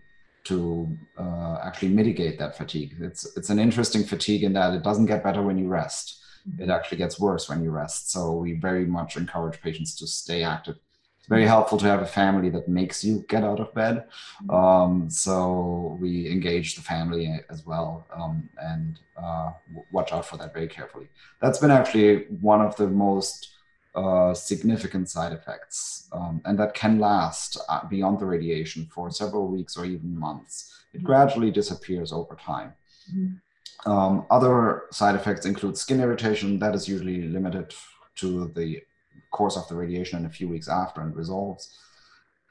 to 0.48 0.98
uh, 1.18 1.60
actually 1.64 1.90
mitigate 1.90 2.40
that 2.40 2.58
fatigue. 2.58 2.96
It's 3.00 3.38
it's 3.38 3.50
an 3.50 3.60
interesting 3.60 4.04
fatigue 4.04 4.44
in 4.44 4.54
that 4.54 4.74
it 4.74 4.84
doesn't 4.84 5.06
get 5.06 5.24
better 5.24 5.42
when 5.42 5.58
you 5.58 5.68
rest. 5.68 6.22
Mm-hmm. 6.48 6.64
It 6.64 6.70
actually 6.70 7.00
gets 7.00 7.20
worse 7.20 7.50
when 7.50 7.64
you 7.64 7.72
rest. 7.72 8.12
So 8.12 8.32
we 8.34 8.54
very 8.54 8.86
much 8.86 9.18
encourage 9.18 9.62
patients 9.62 9.96
to 9.96 10.08
stay 10.08 10.44
active. 10.44 10.78
It's 11.20 11.28
very 11.28 11.46
helpful 11.46 11.78
to 11.80 11.86
have 11.86 12.02
a 12.02 12.06
family 12.06 12.50
that 12.52 12.70
makes 12.70 13.04
you 13.04 13.26
get 13.28 13.44
out 13.44 13.60
of 13.60 13.74
bed. 13.74 14.06
Mm-hmm. 14.44 14.52
Um, 14.52 15.10
so 15.10 15.98
we 16.00 16.32
engage 16.32 16.76
the 16.76 16.82
family 16.82 17.42
as 17.50 17.66
well 17.66 18.06
um, 18.16 18.50
and 18.58 19.00
uh, 19.22 19.52
watch 19.92 20.14
out 20.14 20.26
for 20.26 20.38
that 20.38 20.54
very 20.54 20.68
carefully. 20.68 21.10
That's 21.42 21.60
been 21.60 21.72
actually 21.72 22.26
one 22.40 22.62
of 22.62 22.76
the 22.78 22.88
most 22.88 23.57
uh, 23.98 24.32
significant 24.34 25.10
side 25.10 25.34
effects, 25.34 26.08
um, 26.12 26.40
and 26.46 26.58
that 26.60 26.76
can 26.76 27.00
last 27.00 27.58
uh, 27.68 27.84
beyond 27.88 28.20
the 28.20 28.26
radiation 28.26 28.86
for 28.94 29.10
several 29.10 29.48
weeks 29.48 29.76
or 29.76 29.86
even 29.86 30.18
months. 30.18 30.72
It 30.94 30.98
mm-hmm. 30.98 31.08
gradually 31.08 31.52
disappears 31.52 32.14
over 32.14 32.36
time. 32.36 32.74
Mm-hmm. 33.12 33.92
Um, 33.92 34.26
other 34.30 34.84
side 34.92 35.16
effects 35.16 35.48
include 35.48 35.78
skin 35.78 36.00
irritation, 36.00 36.60
that 36.60 36.76
is 36.76 36.88
usually 36.88 37.24
limited 37.24 37.74
to 38.18 38.52
the 38.56 38.84
course 39.32 39.58
of 39.58 39.68
the 39.68 39.76
radiation 39.76 40.18
and 40.18 40.28
a 40.28 40.30
few 40.30 40.48
weeks 40.48 40.70
after 40.70 41.02
and 41.02 41.16
resolves. 41.16 41.76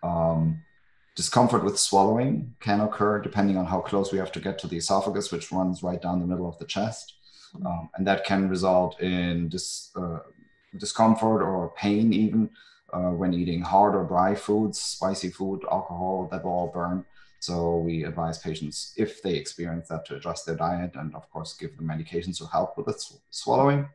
Um, 0.03 0.63
discomfort 1.15 1.65
with 1.65 1.79
swallowing 1.79 2.55
can 2.61 2.81
occur 2.81 3.21
depending 3.21 3.57
on 3.57 3.67
how 3.67 3.81
close 3.81 4.13
we 4.13 4.19
have 4.19 4.33
to 4.33 4.41
get 4.41 4.59
to 4.61 4.67
the 4.67 4.79
esophagus, 4.79 5.31
which 5.31 5.53
runs 5.53 5.83
right 5.83 6.03
down 6.03 6.19
the 6.19 6.27
middle 6.27 6.49
of 6.49 6.59
the 6.59 6.67
chest. 6.67 7.15
Mm-hmm. 7.55 7.67
Um, 7.67 7.91
and 7.95 8.07
that 8.07 8.25
can 8.25 8.49
result 8.49 9.01
in 9.01 9.49
dis, 9.49 9.91
uh, 9.95 10.19
discomfort 10.79 11.43
or 11.43 11.73
pain 11.77 12.13
even 12.13 12.51
uh, 12.93 13.11
when 13.11 13.35
eating 13.35 13.63
hard 13.63 13.95
or 13.95 14.05
dry 14.05 14.35
foods, 14.35 14.79
spicy 14.79 15.31
food, 15.31 15.63
alcohol, 15.71 16.29
that 16.31 16.45
will 16.45 16.53
all 16.53 16.73
burn. 16.73 17.05
So 17.41 17.79
we 17.79 18.05
advise 18.05 18.39
patients, 18.39 18.95
if 18.97 19.23
they 19.23 19.35
experience 19.35 19.89
that, 19.89 20.07
to 20.07 20.17
adjust 20.17 20.47
their 20.47 20.57
diet 20.57 20.93
and, 20.95 21.15
of 21.15 21.31
course, 21.31 21.55
give 21.55 21.77
them 21.77 21.87
medications 21.87 22.39
to 22.39 22.47
help 22.47 22.77
with 22.77 22.87
the 22.87 22.95
sw- 22.95 23.21
swallowing. 23.31 23.89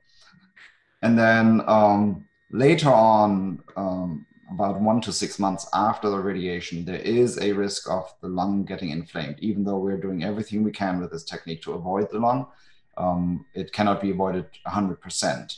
And 1.01 1.17
then 1.17 1.61
um, 1.67 2.27
later 2.51 2.89
on, 2.89 3.63
um, 3.75 4.25
about 4.51 4.79
one 4.79 5.01
to 5.01 5.13
six 5.13 5.39
months 5.39 5.67
after 5.73 6.09
the 6.09 6.19
radiation, 6.19 6.85
there 6.85 6.99
is 6.99 7.39
a 7.39 7.53
risk 7.53 7.89
of 7.89 8.13
the 8.21 8.27
lung 8.27 8.63
getting 8.65 8.89
inflamed. 8.89 9.37
Even 9.39 9.63
though 9.63 9.79
we're 9.79 9.97
doing 9.97 10.23
everything 10.23 10.63
we 10.63 10.71
can 10.71 10.99
with 10.99 11.11
this 11.11 11.23
technique 11.23 11.61
to 11.63 11.73
avoid 11.73 12.09
the 12.11 12.19
lung, 12.19 12.47
um, 12.97 13.45
it 13.53 13.71
cannot 13.71 14.01
be 14.01 14.11
avoided 14.11 14.45
100%. 14.67 15.57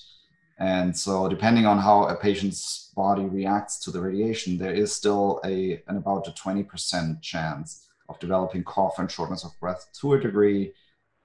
And 0.60 0.96
so, 0.96 1.28
depending 1.28 1.66
on 1.66 1.80
how 1.80 2.04
a 2.04 2.16
patient's 2.16 2.92
body 2.96 3.26
reacts 3.26 3.80
to 3.80 3.92
the 3.92 4.00
radiation, 4.00 4.58
there 4.58 4.74
is 4.74 4.94
still 4.94 5.42
a 5.44 5.82
an 5.88 5.98
about 5.98 6.28
a 6.28 6.32
20% 6.32 7.22
chance 7.22 7.88
of 8.10 8.20
developing 8.20 8.64
cough 8.64 9.00
and 9.00 9.10
shortness 9.10 9.44
of 9.44 9.60
breath 9.60 9.88
to 10.00 10.14
a 10.14 10.20
degree 10.20 10.74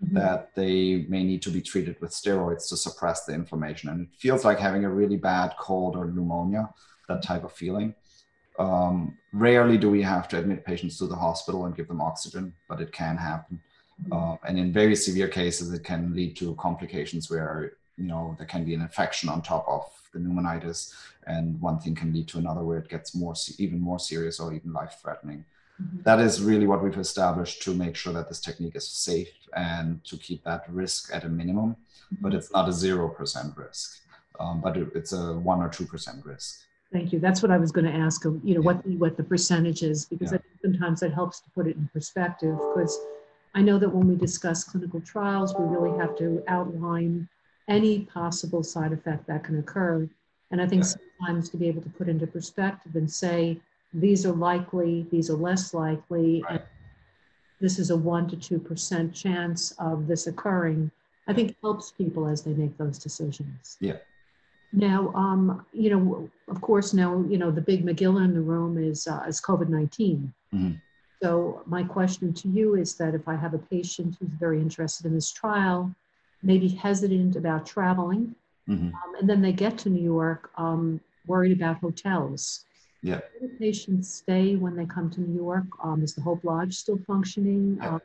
mm-hmm. 0.03 0.15
that 0.15 0.55
they 0.55 1.07
may 1.09 1.25
need 1.25 1.43
to 1.43 1.51
be 1.51 1.61
treated 1.61 1.97
with 2.01 2.11
steroids 2.11 2.69
to 2.69 2.77
suppress 2.77 3.25
the 3.25 3.35
inflammation. 3.35 3.91
And 3.91 4.03
it 4.03 4.09
feels 4.17 4.45
like 4.45 4.59
having 4.59 4.85
a 4.85 4.91
really 4.91 5.17
bad 5.17 5.55
cold 5.59 5.97
or 5.97 6.07
pneumonia, 6.07 6.71
that 7.09 7.23
type 7.23 7.45
of 7.45 7.53
feeling. 7.53 7.95
Um, 8.59 9.17
rarely 9.33 9.79
do 9.79 9.91
we 9.91 10.03
have 10.03 10.27
to 10.29 10.39
admit 10.39 10.65
patients 10.65 10.99
to 10.99 11.07
the 11.07 11.15
hospital 11.15 11.67
and 11.67 11.77
give 11.77 11.87
them 11.87 12.01
oxygen, 12.01 12.55
but 12.69 12.81
it 12.81 12.93
can 12.93 13.17
happen. 13.17 13.61
Mm-hmm. 14.03 14.13
Uh, 14.13 14.37
and 14.49 14.59
in 14.59 14.73
very 14.73 14.97
severe 14.97 15.29
cases, 15.29 15.73
it 15.73 15.85
can 15.85 16.15
lead 16.15 16.37
to 16.37 16.55
complications 16.57 17.31
where 17.31 17.75
you 17.99 18.07
know 18.07 18.35
there 18.39 18.47
can 18.47 18.65
be 18.65 18.75
an 18.75 18.81
infection 18.81 19.29
on 19.29 19.43
top 19.43 19.65
of 19.69 19.85
the 20.13 20.19
pneumonitis 20.19 20.95
and 21.27 21.61
one 21.61 21.79
thing 21.79 21.95
can 21.95 22.13
lead 22.13 22.29
to 22.29 22.39
another 22.39 22.63
where 22.63 22.79
it 22.79 22.89
gets 22.89 23.15
more 23.15 23.35
even 23.59 23.79
more 23.79 23.99
serious 23.99 24.41
or 24.41 24.55
even 24.55 24.73
life 24.73 24.97
threatening 25.03 25.45
mm-hmm. 25.83 26.03
that 26.03 26.21
is 26.21 26.43
really 26.43 26.67
what 26.67 26.83
we've 26.83 26.97
established 26.99 27.63
to 27.63 27.75
make 27.75 27.97
sure 27.97 28.13
that 28.13 28.29
this 28.29 28.41
technique 28.41 28.77
is 28.77 28.89
safe 28.89 29.33
and 29.55 30.03
to 30.05 30.17
keep 30.17 30.43
that 30.45 30.65
risk 30.69 31.15
at 31.15 31.25
a 31.25 31.29
minimum 31.29 31.71
mm-hmm. 31.73 32.23
but 32.23 32.33
it's 32.35 32.51
not 32.53 32.69
a 32.69 32.73
0% 32.73 33.57
risk 33.57 34.01
um, 34.41 34.61
but 34.61 34.77
it, 34.77 34.89
it's 34.95 35.13
a 35.13 35.33
1 35.33 35.61
or 35.61 35.69
2% 35.69 36.25
risk 36.25 36.61
Thank 36.91 37.13
you. 37.13 37.19
That's 37.19 37.43
what 37.43 37.51
I 37.51 37.59
was 37.59 37.71
going 37.71 37.85
to 37.85 37.93
ask. 37.93 38.25
You 38.25 38.31
know, 38.31 38.41
yeah. 38.45 38.59
what 38.61 38.83
the, 38.83 38.97
what 38.97 39.17
the 39.17 39.23
percentage 39.23 39.83
is, 39.83 40.07
because 40.07 40.33
yeah. 40.33 40.39
I 40.39 40.41
think 40.41 40.55
sometimes 40.63 41.01
that 41.01 41.13
helps 41.13 41.41
to 41.41 41.51
put 41.51 41.67
it 41.67 41.77
in 41.77 41.89
perspective. 41.93 42.57
Because 42.57 42.99
I 43.55 43.61
know 43.61 43.79
that 43.79 43.89
when 43.89 44.09
we 44.09 44.17
discuss 44.17 44.65
clinical 44.65 45.01
trials, 45.03 45.55
we 45.55 45.67
really 45.67 45.99
have 45.99 46.17
to 46.19 46.43
outline 46.49 47.29
any 47.69 48.01
possible 48.01 48.63
side 48.63 48.93
effect 48.93 49.27
that 49.27 49.45
can 49.45 49.59
occur. 49.59 50.09
And 50.51 50.61
I 50.61 50.67
think 50.67 50.85
sometimes 50.85 51.51
to 51.51 51.57
be 51.57 51.69
able 51.69 51.83
to 51.83 51.91
put 51.91 52.09
into 52.09 52.27
perspective 52.27 52.97
and 52.97 53.11
say, 53.11 53.61
these 53.93 54.27
are 54.27 54.33
likely, 54.33 55.07
these 55.11 55.31
are 55.31 55.37
less 55.37 55.75
likely, 55.75 56.43
right. 56.43 56.61
and 56.61 56.63
this 57.61 57.79
is 57.79 57.91
a 57.91 57.97
one 57.97 58.29
to 58.29 58.37
2% 58.37 59.15
chance 59.15 59.73
of 59.79 60.07
this 60.07 60.27
occurring, 60.27 60.91
I 61.27 61.35
think 61.35 61.55
helps 61.63 61.91
people 61.91 62.27
as 62.27 62.43
they 62.43 62.53
make 62.55 62.77
those 62.79 62.99
decisions. 62.99 63.77
Yeah. 63.81 63.99
Now, 64.73 65.13
um, 65.15 65.67
you 65.73 65.91
know, 65.91 66.31
of 66.49 66.61
course, 66.61 66.93
now, 66.93 67.25
you 67.29 67.39
know, 67.39 67.51
the 67.51 67.61
big 67.61 67.85
McGill 67.85 68.23
in 68.25 68.35
the 68.35 68.41
room 68.41 68.79
is, 68.79 69.07
uh, 69.07 69.25
is 69.27 69.41
COVID-19. 69.41 70.33
Mm-hmm. 70.55 70.73
So 71.23 71.63
my 71.67 71.83
question 71.83 72.33
to 72.33 72.49
you 72.49 72.77
is 72.77 72.95
that 72.95 73.15
if 73.15 73.27
I 73.27 73.35
have 73.35 73.55
a 73.55 73.59
patient 73.59 74.17
who's 74.19 74.29
very 74.39 74.61
interested 74.61 75.07
in 75.07 75.15
this 75.15 75.31
trial, 75.31 75.95
maybe 76.43 76.69
hesitant 76.69 77.37
about 77.37 77.67
traveling. 77.67 78.35
Mm-hmm. 78.69 78.89
Um, 78.89 79.15
and 79.21 79.29
then 79.29 79.41
they 79.41 79.53
get 79.53 79.79
to 79.79 79.91
New 79.91 80.03
York 80.03 80.51
um, 80.57 81.01
worried 81.27 81.53
about 81.53 81.79
hotels. 81.79 82.65
Yeah. 83.03 83.21
Where 83.39 83.49
do 83.49 83.57
patients 83.59 84.13
stay 84.13 84.57
when 84.57 84.77
they 84.77 84.85
come 84.85 85.11
to 85.11 85.21
New 85.21 85.35
York? 85.35 85.67
Um, 85.83 86.03
is 86.03 86.15
the 86.15 86.23
Hope 86.23 86.45
Lodge 86.45 86.75
still 86.75 86.99
functioning? 87.07 87.79
Yeah. 87.81 87.97
Uh, 87.97 87.99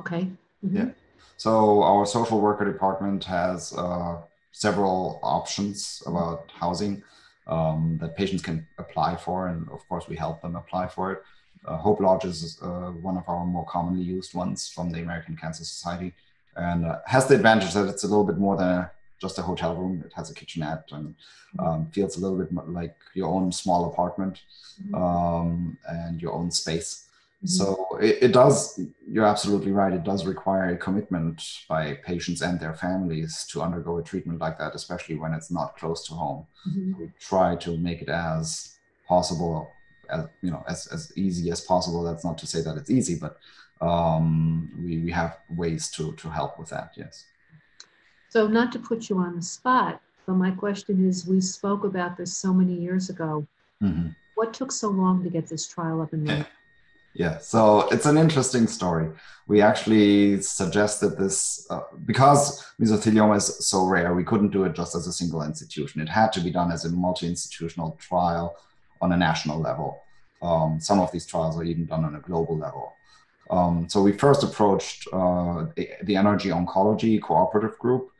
okay. 0.00 0.28
Mm-hmm. 0.64 0.76
Yeah. 0.76 0.90
So 1.36 1.82
our 1.82 2.06
social 2.06 2.40
worker 2.40 2.64
department 2.64 3.24
has 3.24 3.72
uh, 3.76 4.18
several 4.52 5.20
options 5.22 6.02
about 6.06 6.50
housing 6.52 7.02
um, 7.46 7.98
that 8.00 8.16
patients 8.16 8.42
can 8.42 8.66
apply 8.78 9.16
for, 9.16 9.48
and 9.48 9.68
of 9.70 9.88
course 9.88 10.08
we 10.08 10.16
help 10.16 10.42
them 10.42 10.56
apply 10.56 10.88
for 10.88 11.12
it. 11.12 11.22
Uh, 11.64 11.76
Hope 11.76 12.00
Lodge 12.00 12.24
is 12.24 12.58
uh, 12.62 12.90
one 13.02 13.16
of 13.16 13.24
our 13.28 13.44
more 13.44 13.66
commonly 13.66 14.02
used 14.02 14.34
ones 14.34 14.68
from 14.68 14.90
the 14.90 15.00
American 15.00 15.36
Cancer 15.36 15.64
Society 15.64 16.14
and 16.58 16.84
uh, 16.84 16.98
has 17.06 17.26
the 17.26 17.34
advantage 17.34 17.72
that 17.74 17.88
it's 17.88 18.04
a 18.04 18.08
little 18.08 18.24
bit 18.24 18.38
more 18.38 18.56
than 18.56 18.68
a, 18.68 18.90
just 19.20 19.38
a 19.38 19.42
hotel 19.42 19.74
room. 19.76 20.02
It 20.04 20.12
has 20.14 20.30
a 20.30 20.34
kitchenette 20.34 20.88
and 20.92 21.14
um, 21.58 21.86
feels 21.92 22.16
a 22.16 22.20
little 22.20 22.38
bit 22.38 22.52
like 22.68 22.96
your 23.14 23.28
own 23.28 23.52
small 23.52 23.90
apartment 23.90 24.42
mm-hmm. 24.82 24.94
um, 24.94 25.78
and 25.88 26.20
your 26.20 26.32
own 26.32 26.50
space. 26.50 27.08
Mm-hmm. 27.38 27.46
So 27.46 27.98
it, 28.00 28.18
it, 28.22 28.32
does, 28.32 28.80
you're 29.08 29.24
absolutely 29.24 29.72
right. 29.72 29.92
It 29.92 30.04
does 30.04 30.26
require 30.26 30.70
a 30.70 30.76
commitment 30.76 31.42
by 31.68 31.94
patients 32.04 32.42
and 32.42 32.58
their 32.58 32.74
families 32.74 33.46
to 33.50 33.62
undergo 33.62 33.98
a 33.98 34.02
treatment 34.02 34.40
like 34.40 34.58
that, 34.58 34.74
especially 34.74 35.16
when 35.16 35.32
it's 35.32 35.50
not 35.50 35.76
close 35.76 36.06
to 36.08 36.14
home. 36.14 36.46
Mm-hmm. 36.68 37.00
We 37.00 37.10
try 37.20 37.54
to 37.56 37.76
make 37.78 38.02
it 38.02 38.08
as 38.08 38.76
possible, 39.06 39.70
as 40.10 40.26
you 40.42 40.50
know, 40.50 40.64
as, 40.68 40.88
as 40.88 41.12
easy 41.16 41.50
as 41.50 41.60
possible. 41.60 42.02
That's 42.02 42.24
not 42.24 42.38
to 42.38 42.46
say 42.46 42.60
that 42.62 42.76
it's 42.76 42.90
easy, 42.90 43.14
but 43.14 43.38
um, 43.80 44.70
we, 44.82 44.98
we 44.98 45.10
have 45.10 45.38
ways 45.50 45.90
to, 45.92 46.12
to 46.12 46.28
help 46.28 46.58
with 46.58 46.70
that, 46.70 46.92
yes. 46.96 47.24
So 48.28 48.46
not 48.46 48.72
to 48.72 48.78
put 48.78 49.08
you 49.08 49.18
on 49.18 49.36
the 49.36 49.42
spot, 49.42 50.00
but 50.26 50.34
my 50.34 50.50
question 50.50 51.08
is, 51.08 51.26
we 51.26 51.40
spoke 51.40 51.84
about 51.84 52.16
this 52.16 52.36
so 52.36 52.52
many 52.52 52.74
years 52.74 53.08
ago. 53.08 53.46
Mm-hmm. 53.82 54.08
What 54.34 54.52
took 54.52 54.70
so 54.70 54.88
long 54.88 55.22
to 55.24 55.30
get 55.30 55.48
this 55.48 55.66
trial 55.66 56.02
up 56.02 56.12
and 56.12 56.28
running? 56.28 56.46
Yeah, 57.14 57.38
so 57.38 57.88
it's 57.88 58.06
an 58.06 58.16
interesting 58.16 58.68
story. 58.68 59.10
We 59.48 59.60
actually 59.60 60.40
suggested 60.40 61.18
this 61.18 61.66
uh, 61.68 61.80
because 62.06 62.64
mesothelioma 62.80 63.38
is 63.38 63.66
so 63.66 63.86
rare, 63.86 64.14
we 64.14 64.22
couldn't 64.22 64.50
do 64.50 64.62
it 64.64 64.74
just 64.74 64.94
as 64.94 65.08
a 65.08 65.12
single 65.12 65.42
institution. 65.42 66.00
It 66.00 66.08
had 66.08 66.32
to 66.34 66.40
be 66.40 66.52
done 66.52 66.70
as 66.70 66.84
a 66.84 66.90
multi 66.90 67.26
institutional 67.26 67.98
trial 67.98 68.56
on 69.00 69.10
a 69.12 69.16
national 69.16 69.58
level. 69.58 70.00
Um, 70.42 70.78
some 70.80 71.00
of 71.00 71.10
these 71.10 71.26
trials 71.26 71.58
are 71.58 71.64
even 71.64 71.86
done 71.86 72.04
on 72.04 72.14
a 72.14 72.20
global 72.20 72.56
level. 72.56 72.94
Um, 73.50 73.88
so 73.88 74.02
we 74.02 74.12
first 74.12 74.42
approached 74.42 75.06
uh, 75.12 75.66
the, 75.76 76.14
NRG 76.14 76.52
Oncology 76.52 77.20
Cooperative 77.20 77.78
Group 77.78 78.10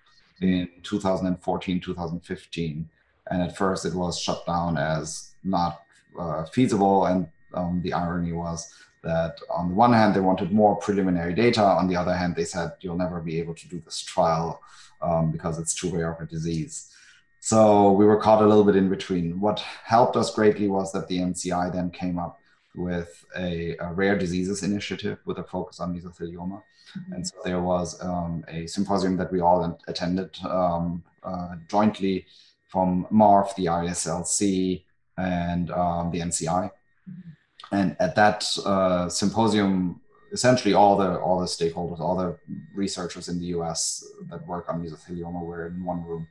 in 0.41 0.69
2014, 0.83 1.81
2015. 1.81 2.89
And 3.31 3.43
at 3.43 3.57
first 3.57 3.85
it 3.85 3.95
was 3.95 4.19
shut 4.19 4.47
down 4.47 4.79
as 4.79 5.33
not 5.45 5.83
uh, 6.19 6.45
feasible. 6.45 7.07
And 7.07 7.29
um, 7.55 7.81
the 7.83 7.93
irony 7.93 8.33
was 8.33 8.73
that 9.03 9.39
on 9.51 9.69
the 9.69 9.75
one 9.75 9.93
hand 9.93 10.15
they 10.15 10.21
wanted 10.21 10.51
more 10.51 10.77
preliminary 10.77 11.35
data, 11.35 11.63
on 11.63 11.89
the 11.89 11.97
other 11.97 12.15
hand 12.15 12.35
they 12.35 12.45
said 12.45 12.73
you'll 12.81 12.97
never 12.97 13.21
be 13.21 13.39
able 13.39 13.55
to 13.55 13.69
do 13.69 13.81
this 13.85 14.03
trial 14.03 14.61
um, 15.03 15.31
because 15.31 15.59
it's 15.59 15.75
too 15.75 15.91
rare 15.91 16.13
of 16.13 16.21
a 16.21 16.27
disease. 16.27 16.93
So 17.41 17.93
we 17.93 18.05
were 18.05 18.21
caught 18.21 18.43
a 18.43 18.47
little 18.47 18.65
bit 18.65 18.77
in 18.77 18.89
between. 18.89 19.41
What 19.41 19.61
helped 19.85 20.17
us 20.17 20.35
greatly 20.35 20.69
was 20.69 20.93
that 20.93 21.07
the 21.09 21.19
NCI 21.19 21.73
then 21.73 21.91
came 21.91 22.19
up 22.19 22.38
with 22.75 23.25
a, 23.37 23.77
a 23.79 23.93
rare 23.93 24.17
diseases 24.17 24.63
initiative 24.63 25.19
with 25.25 25.39
a 25.39 25.45
focus 25.45 25.81
on 25.81 25.95
mesothelioma. 25.95 26.63
Mm-hmm. 26.97 27.13
And 27.13 27.27
so 27.27 27.37
there 27.45 27.61
was 27.61 28.03
um, 28.03 28.45
a 28.49 28.67
symposium 28.67 29.17
that 29.17 29.33
we 29.33 29.41
all 29.41 29.79
attended 29.89 30.39
um, 30.45 31.03
uh, 31.23 31.57
jointly 31.69 32.27
from 32.69 33.07
MARF, 33.11 33.55
the 33.57 33.67
ISLC, 33.67 34.85
and 35.17 35.71
um, 35.71 36.11
the 36.11 36.21
NCI. 36.21 36.71
Mm-hmm. 37.11 37.31
And 37.73 37.97
at 38.01 38.15
that 38.15 38.47
uh, 38.65 39.09
symposium, 39.09 40.01
essentially 40.33 40.75
all 40.75 40.97
the 40.97 41.19
all 41.19 41.41
the 41.41 41.47
stakeholders, 41.47 42.01
all 42.01 42.17
the 42.17 42.39
researchers 42.75 43.29
in 43.29 43.39
the 43.39 43.47
U.S. 43.47 44.05
that 44.31 44.47
work 44.47 44.69
on 44.69 44.83
mesothelioma 44.83 45.43
were 45.43 45.67
in 45.67 45.85
one 45.85 46.05
room, 46.05 46.27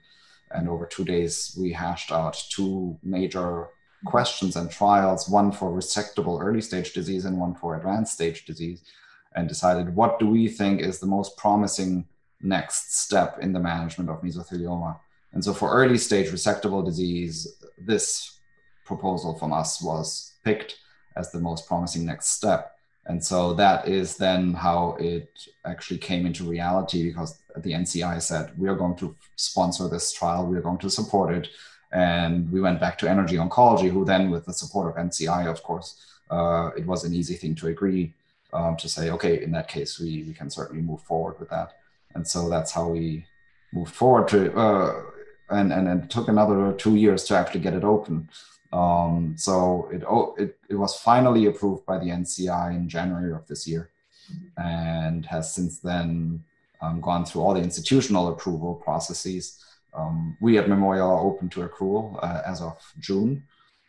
and 0.52 0.68
over 0.68 0.86
two 0.86 1.04
days 1.04 1.56
we 1.60 1.72
hashed 1.72 2.12
out 2.12 2.42
two 2.50 2.98
major 3.04 3.68
questions 4.06 4.56
and 4.56 4.70
trials: 4.70 5.30
one 5.30 5.52
for 5.52 5.72
resectable 5.72 6.42
early 6.42 6.62
stage 6.62 6.94
disease 6.94 7.26
and 7.26 7.40
one 7.40 7.56
for 7.56 7.76
advanced 7.76 8.14
stage 8.14 8.46
disease, 8.46 8.84
and 9.36 9.48
decided 9.48 9.96
what 9.96 10.20
do 10.20 10.28
we 10.28 10.48
think 10.48 10.82
is 10.82 11.00
the 11.00 11.06
most 11.06 11.38
promising 11.38 12.06
next 12.42 12.98
step 13.00 13.40
in 13.40 13.54
the 13.54 13.60
management 13.60 14.10
of 14.10 14.22
mesothelioma. 14.22 15.00
And 15.34 15.44
so 15.44 15.54
for 15.54 15.72
early 15.72 15.98
stage 15.98 16.30
resectable 16.30 16.86
disease, 16.86 17.48
this 17.78 18.40
proposal 18.86 19.38
from 19.38 19.54
us 19.54 19.82
was 19.82 20.34
picked 20.44 20.78
as 21.16 21.32
the 21.32 21.40
most 21.40 21.68
promising 21.68 22.06
next 22.06 22.28
step. 22.28 22.74
And 23.08 23.24
so 23.24 23.54
that 23.54 23.88
is 23.88 24.18
then 24.18 24.54
how 24.54 24.98
it 25.00 25.30
actually 25.66 25.98
came 25.98 26.26
into 26.26 26.44
reality 26.44 27.08
because 27.08 27.40
the 27.56 27.72
NCI 27.72 28.22
said, 28.22 28.52
we 28.58 28.68
are 28.68 28.76
going 28.76 28.96
to 28.98 29.16
sponsor 29.36 29.88
this 29.88 30.12
trial, 30.12 30.46
we 30.46 30.58
are 30.58 30.62
going 30.62 30.78
to 30.80 30.90
support 30.90 31.34
it. 31.34 31.48
And 31.92 32.52
we 32.52 32.60
went 32.60 32.80
back 32.80 32.98
to 33.00 33.06
NRG 33.06 33.50
Oncology, 33.50 33.90
who 33.90 34.04
then, 34.04 34.30
with 34.30 34.46
the 34.46 34.54
support 34.54 34.90
of 34.90 35.04
NCI, 35.06 35.50
of 35.50 35.64
course, 35.64 35.96
uh, 36.30 36.72
it 36.78 36.86
was 36.86 37.04
an 37.04 37.14
easy 37.14 37.36
thing 37.36 37.56
to 37.56 37.68
agree 37.68 38.14
um, 38.54 38.76
to 38.78 38.90
say, 38.90 39.10
okay, 39.12 39.42
in 39.42 39.52
that 39.52 39.68
case, 39.68 40.00
we, 40.00 40.24
we 40.24 40.34
can 40.34 40.50
certainly 40.50 40.82
move 40.82 41.02
forward 41.02 41.40
with 41.40 41.50
that. 41.50 41.78
And 42.16 42.28
so 42.28 42.50
that's 42.50 42.72
how 42.72 42.90
we 42.90 43.26
moved 43.74 43.94
forward 43.94 44.28
to, 44.30 44.54
uh, 44.58 45.02
and, 45.50 45.72
and 45.72 46.04
it 46.04 46.10
took 46.10 46.28
another 46.28 46.74
two 46.74 46.96
years 46.96 47.24
to 47.26 47.36
actually 47.36 47.62
get 47.62 47.74
it 47.74 47.84
open. 47.84 48.30
Um, 48.74 49.36
so 49.38 49.90
it, 49.94 50.04
oh, 50.08 50.36
it, 50.38 50.58
it 50.70 50.76
was 50.76 51.00
finally 51.00 51.46
approved 51.46 51.86
by 51.86 52.00
the 52.00 52.08
NCI 52.08 52.76
in 52.76 52.90
January 52.90 53.32
of 53.32 53.48
this 53.48 53.68
year 53.68 53.92
and 54.58 55.26
has 55.26 55.54
since 55.54 55.80
then 55.80 56.44
um, 56.82 57.02
gone 57.02 57.26
through 57.26 57.42
all 57.42 57.54
the 57.54 57.62
institutional 57.62 58.30
approval 58.30 58.76
processes. 58.76 59.64
Um, 59.98 60.38
we 60.40 60.58
at 60.60 60.70
Memorial 60.70 61.10
are 61.10 61.20
open 61.30 61.50
to 61.50 61.68
accrual 61.68 62.06
uh, 62.22 62.42
as 62.46 62.62
of 62.62 62.78
June, 63.00 63.44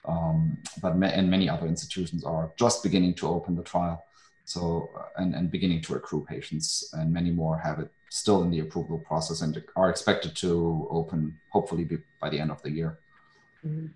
um, 0.07 0.57
but 0.83 0.97
ma- 0.97 1.14
and 1.18 1.31
many 1.31 1.49
other 1.49 1.66
institutions 1.66 2.25
are 2.25 2.51
just 2.57 2.83
beginning 2.83 3.14
to 3.21 3.29
open 3.29 3.55
the 3.55 3.62
trial. 3.62 4.03
So 4.44 4.88
uh, 4.99 5.21
and, 5.21 5.35
and 5.35 5.51
beginning 5.51 5.83
to 5.83 5.94
accrue 5.97 6.25
patients, 6.35 6.66
and 6.94 7.12
many 7.12 7.31
more 7.31 7.59
have 7.59 7.79
it 7.79 7.90
still 8.11 8.42
in 8.42 8.51
the 8.51 8.61
approval 8.61 8.99
process 9.11 9.42
and 9.42 9.62
are 9.77 9.90
expected 9.90 10.35
to 10.37 10.88
open 10.90 11.38
hopefully 11.51 11.87
by 12.23 12.31
the 12.31 12.40
end 12.40 12.51
of 12.51 12.62
the 12.62 12.71
year. 12.71 12.99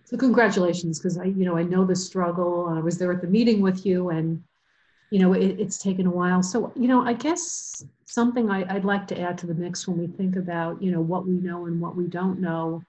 So 0.04 0.16
congratulations, 0.18 0.98
because 0.98 1.16
I, 1.16 1.24
you 1.24 1.44
know, 1.46 1.56
I 1.56 1.62
know 1.62 1.84
the 1.86 1.96
struggle. 1.96 2.68
I 2.68 2.80
was 2.80 2.98
there 2.98 3.12
at 3.12 3.22
the 3.22 3.28
meeting 3.28 3.62
with 3.62 3.86
you, 3.86 4.10
and 4.10 4.42
you 5.12 5.18
know, 5.18 5.34
it, 5.34 5.60
it's 5.60 5.76
taken 5.76 6.06
a 6.06 6.10
while. 6.10 6.42
So, 6.42 6.72
you 6.74 6.88
know, 6.88 7.04
I 7.04 7.12
guess 7.12 7.84
something 8.06 8.50
I, 8.50 8.72
would 8.72 8.86
like 8.86 9.06
to 9.08 9.20
add 9.20 9.36
to 9.38 9.46
the 9.46 9.52
mix 9.54 9.86
when 9.86 9.98
we 9.98 10.06
think 10.06 10.36
about, 10.36 10.82
you 10.82 10.90
know, 10.90 11.02
what 11.02 11.26
we 11.26 11.34
know 11.34 11.66
and 11.66 11.78
what 11.82 11.94
we 11.94 12.06
don't 12.06 12.40
know. 12.40 12.82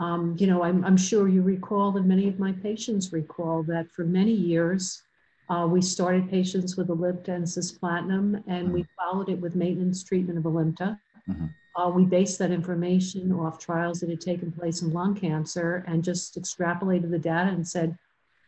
Um, 0.00 0.34
you 0.36 0.48
know, 0.48 0.64
I'm, 0.64 0.84
I'm 0.84 0.96
sure 0.96 1.28
you 1.28 1.42
recall, 1.42 1.96
and 1.96 2.06
many 2.08 2.26
of 2.26 2.40
my 2.40 2.50
patients 2.50 3.12
recall 3.12 3.62
that 3.64 3.88
for 3.92 4.04
many 4.04 4.32
years, 4.32 5.04
uh, 5.48 5.64
we 5.70 5.80
started 5.80 6.28
patients 6.28 6.76
with 6.76 6.88
Alimta 6.88 7.28
and 7.28 7.44
cisplatin, 7.44 8.42
and 8.48 8.72
we 8.72 8.84
followed 8.98 9.28
it 9.28 9.40
with 9.40 9.54
maintenance 9.54 10.02
treatment 10.02 10.38
of 10.38 10.44
Alimta. 10.44 10.98
Mm-hmm. 11.28 11.46
Uh, 11.80 11.88
we 11.88 12.04
based 12.04 12.40
that 12.40 12.50
information 12.50 13.32
off 13.32 13.60
trials 13.60 14.00
that 14.00 14.10
had 14.10 14.20
taken 14.20 14.50
place 14.50 14.82
in 14.82 14.92
lung 14.92 15.14
cancer 15.14 15.84
and 15.86 16.02
just 16.02 16.40
extrapolated 16.40 17.12
the 17.12 17.18
data 17.18 17.50
and 17.50 17.66
said, 17.66 17.96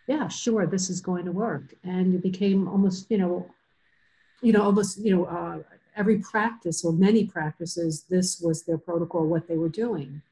yeah, 0.07 0.29
sure, 0.29 0.67
this 0.67 0.91
is 0.91 1.01
going 1.01 1.25
to 1.25 1.33
work. 1.33 1.75
And 1.85 2.15
it 2.15 2.23
became 2.23 2.69
almost, 2.69 3.11
you 3.11 3.19
know, 3.19 3.51
you 4.41 4.53
know, 4.53 4.63
almost, 4.63 4.99
you 4.99 5.15
know, 5.15 5.25
uh, 5.25 5.59
every 5.97 6.19
practice 6.19 6.85
or 6.85 6.93
many 6.93 7.25
practices, 7.25 8.05
this 8.09 8.41
was 8.41 8.65
their 8.65 8.79
protocol, 8.79 9.27
what 9.27 9.47
they 9.47 9.57
were 9.57 9.69
doing. 9.69 10.23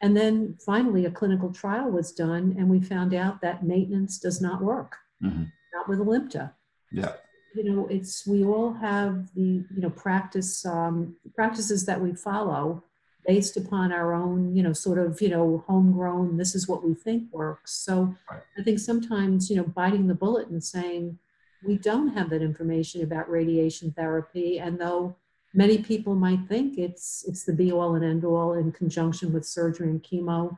And 0.00 0.16
then 0.16 0.56
finally, 0.64 1.06
a 1.06 1.10
clinical 1.10 1.52
trial 1.52 1.90
was 1.90 2.12
done, 2.12 2.54
and 2.56 2.68
we 2.68 2.80
found 2.80 3.14
out 3.14 3.40
that 3.40 3.64
maintenance 3.64 4.18
does 4.18 4.40
not 4.40 4.62
work, 4.62 4.96
mm-hmm. 5.20 5.44
not 5.74 5.88
with 5.88 5.98
Alimta. 5.98 6.52
Yeah 6.92 7.14
you 7.54 7.64
know, 7.64 7.86
it's 7.88 8.26
we 8.26 8.44
all 8.44 8.72
have 8.74 9.32
the 9.34 9.64
you 9.74 9.80
know 9.80 9.90
practice 9.90 10.64
um, 10.64 11.16
practices 11.34 11.84
that 11.86 12.00
we 12.00 12.14
follow 12.14 12.82
based 13.26 13.56
upon 13.56 13.92
our 13.92 14.14
own 14.14 14.54
you 14.54 14.62
know 14.62 14.72
sort 14.72 14.98
of 14.98 15.20
you 15.20 15.28
know 15.28 15.64
homegrown. 15.66 16.36
This 16.36 16.54
is 16.54 16.68
what 16.68 16.84
we 16.84 16.94
think 16.94 17.32
works. 17.32 17.72
So 17.72 18.14
right. 18.30 18.42
I 18.58 18.62
think 18.62 18.78
sometimes 18.78 19.50
you 19.50 19.56
know 19.56 19.64
biting 19.64 20.06
the 20.06 20.14
bullet 20.14 20.48
and 20.48 20.62
saying 20.62 21.18
we 21.64 21.76
don't 21.76 22.08
have 22.16 22.30
that 22.30 22.42
information 22.42 23.02
about 23.02 23.30
radiation 23.30 23.92
therapy, 23.92 24.58
and 24.58 24.78
though 24.78 25.16
many 25.54 25.78
people 25.78 26.14
might 26.14 26.46
think 26.48 26.78
it's 26.78 27.24
it's 27.26 27.44
the 27.44 27.52
be 27.52 27.72
all 27.72 27.94
and 27.94 28.04
end 28.04 28.24
all 28.24 28.54
in 28.54 28.72
conjunction 28.72 29.32
with 29.32 29.44
surgery 29.46 29.88
and 29.88 30.02
chemo, 30.02 30.56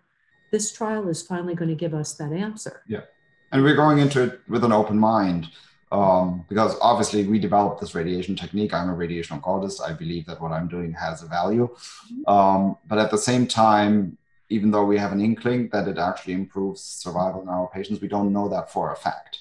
this 0.52 0.72
trial 0.72 1.08
is 1.08 1.22
finally 1.22 1.54
going 1.54 1.70
to 1.70 1.74
give 1.74 1.94
us 1.94 2.14
that 2.14 2.32
answer. 2.32 2.82
Yeah, 2.86 3.02
and 3.52 3.62
we're 3.62 3.76
going 3.76 3.98
into 3.98 4.22
it 4.22 4.40
with 4.48 4.64
an 4.64 4.72
open 4.72 4.98
mind 4.98 5.48
um, 5.92 6.44
because 6.48 6.76
obviously 6.80 7.26
we 7.26 7.38
developed 7.38 7.80
this 7.80 7.94
radiation 7.94 8.36
technique. 8.36 8.72
I'm 8.72 8.88
a 8.88 8.94
radiation 8.94 9.40
oncologist. 9.40 9.80
I 9.80 9.92
believe 9.92 10.26
that 10.26 10.40
what 10.40 10.52
I'm 10.52 10.68
doing 10.68 10.92
has 10.92 11.22
a 11.22 11.26
value. 11.26 11.74
Um, 12.26 12.76
but 12.86 12.98
at 12.98 13.10
the 13.10 13.18
same 13.18 13.46
time, 13.46 14.16
even 14.48 14.70
though 14.70 14.84
we 14.84 14.98
have 14.98 15.12
an 15.12 15.20
inkling 15.20 15.68
that 15.72 15.88
it 15.88 15.98
actually 15.98 16.34
improves 16.34 16.80
survival 16.80 17.42
in 17.42 17.48
our 17.48 17.68
patients, 17.68 18.00
we 18.00 18.08
don't 18.08 18.32
know 18.32 18.48
that 18.48 18.70
for 18.70 18.92
a 18.92 18.96
fact. 18.96 19.38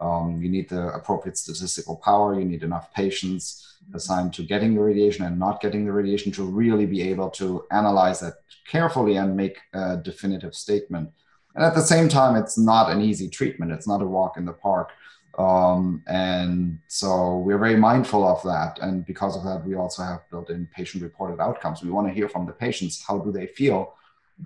Um, 0.00 0.40
you 0.42 0.48
need 0.48 0.68
the 0.68 0.88
appropriate 0.94 1.38
statistical 1.38 1.96
power. 1.96 2.38
You 2.38 2.44
need 2.44 2.64
enough 2.64 2.92
patients 2.92 3.76
assigned 3.94 4.32
to 4.34 4.42
getting 4.42 4.74
the 4.74 4.80
radiation 4.80 5.24
and 5.24 5.38
not 5.38 5.60
getting 5.60 5.84
the 5.84 5.92
radiation 5.92 6.32
to 6.32 6.44
really 6.44 6.86
be 6.86 7.02
able 7.02 7.30
to 7.30 7.64
analyze 7.70 8.20
that 8.20 8.34
carefully 8.66 9.16
and 9.16 9.36
make 9.36 9.58
a 9.72 9.96
definitive 9.96 10.54
statement. 10.54 11.10
And 11.54 11.64
at 11.64 11.74
the 11.74 11.82
same 11.82 12.08
time, 12.08 12.36
it's 12.36 12.58
not 12.58 12.90
an 12.90 13.00
easy 13.00 13.28
treatment. 13.28 13.72
It's 13.72 13.86
not 13.86 14.02
a 14.02 14.06
walk 14.06 14.36
in 14.36 14.44
the 14.44 14.52
park. 14.52 14.90
Um, 15.38 16.02
and 16.06 16.78
so 16.88 17.38
we're 17.38 17.58
very 17.58 17.76
mindful 17.76 18.26
of 18.26 18.42
that. 18.42 18.78
And 18.80 19.06
because 19.06 19.36
of 19.36 19.44
that, 19.44 19.64
we 19.66 19.74
also 19.74 20.02
have 20.02 20.28
built 20.30 20.50
in 20.50 20.68
patient 20.74 21.02
reported 21.02 21.40
outcomes. 21.40 21.82
We 21.82 21.90
want 21.90 22.08
to 22.08 22.14
hear 22.14 22.28
from 22.28 22.46
the 22.46 22.52
patients 22.52 23.02
how 23.06 23.18
do 23.18 23.32
they 23.32 23.46
feel 23.46 23.94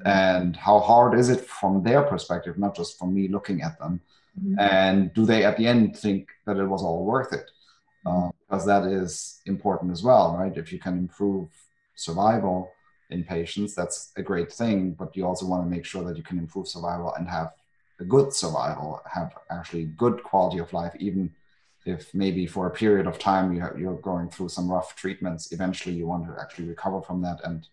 and 0.04 0.54
how 0.56 0.78
hard 0.78 1.18
is 1.18 1.28
it 1.28 1.40
from 1.40 1.82
their 1.82 2.02
perspective, 2.02 2.58
not 2.58 2.76
just 2.76 2.98
from 2.98 3.14
me 3.14 3.28
looking 3.28 3.62
at 3.62 3.78
them. 3.78 4.00
Mm-hmm. 4.38 4.58
And 4.58 5.14
do 5.14 5.24
they 5.24 5.44
at 5.44 5.56
the 5.56 5.66
end 5.66 5.96
think 5.96 6.28
that 6.44 6.58
it 6.58 6.66
was 6.66 6.82
all 6.82 7.04
worth 7.04 7.32
it? 7.32 7.50
Uh, 8.04 8.30
because 8.48 8.66
that 8.66 8.84
is 8.84 9.40
important 9.46 9.90
as 9.90 10.02
well, 10.02 10.36
right? 10.38 10.56
If 10.56 10.72
you 10.72 10.78
can 10.78 10.96
improve 10.96 11.48
survival 11.96 12.70
in 13.10 13.24
patients, 13.24 13.74
that's 13.74 14.12
a 14.16 14.22
great 14.22 14.52
thing. 14.52 14.92
But 14.92 15.16
you 15.16 15.26
also 15.26 15.46
want 15.46 15.64
to 15.64 15.70
make 15.70 15.84
sure 15.84 16.04
that 16.04 16.16
you 16.16 16.22
can 16.22 16.38
improve 16.38 16.68
survival 16.68 17.12
and 17.14 17.28
have 17.28 17.52
good 18.04 18.32
survival, 18.32 19.00
have 19.10 19.34
actually 19.50 19.84
good 19.84 20.22
quality 20.22 20.58
of 20.58 20.72
life, 20.72 20.94
even 20.98 21.32
if 21.84 22.12
maybe 22.12 22.46
for 22.46 22.66
a 22.66 22.70
period 22.70 23.06
of 23.06 23.18
time 23.18 23.52
you 23.52 23.60
have, 23.60 23.78
you're 23.78 23.96
going 23.96 24.28
through 24.28 24.48
some 24.48 24.70
rough 24.70 24.96
treatments. 24.96 25.52
Eventually, 25.52 25.94
you 25.94 26.06
want 26.06 26.26
to 26.26 26.40
actually 26.40 26.66
recover 26.66 27.00
from 27.00 27.22
that 27.22 27.40
and 27.44 27.68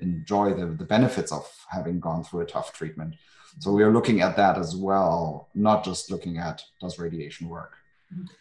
enjoy 0.00 0.54
the, 0.54 0.66
the 0.66 0.84
benefits 0.84 1.32
of 1.32 1.50
having 1.68 1.98
gone 1.98 2.22
through 2.22 2.40
a 2.40 2.46
tough 2.46 2.72
treatment. 2.72 3.16
So 3.58 3.72
we 3.72 3.82
are 3.82 3.92
looking 3.92 4.20
at 4.20 4.36
that 4.36 4.56
as 4.56 4.76
well, 4.76 5.48
not 5.54 5.84
just 5.84 6.10
looking 6.10 6.38
at 6.38 6.62
does 6.80 6.98
radiation 6.98 7.48
work. 7.48 7.74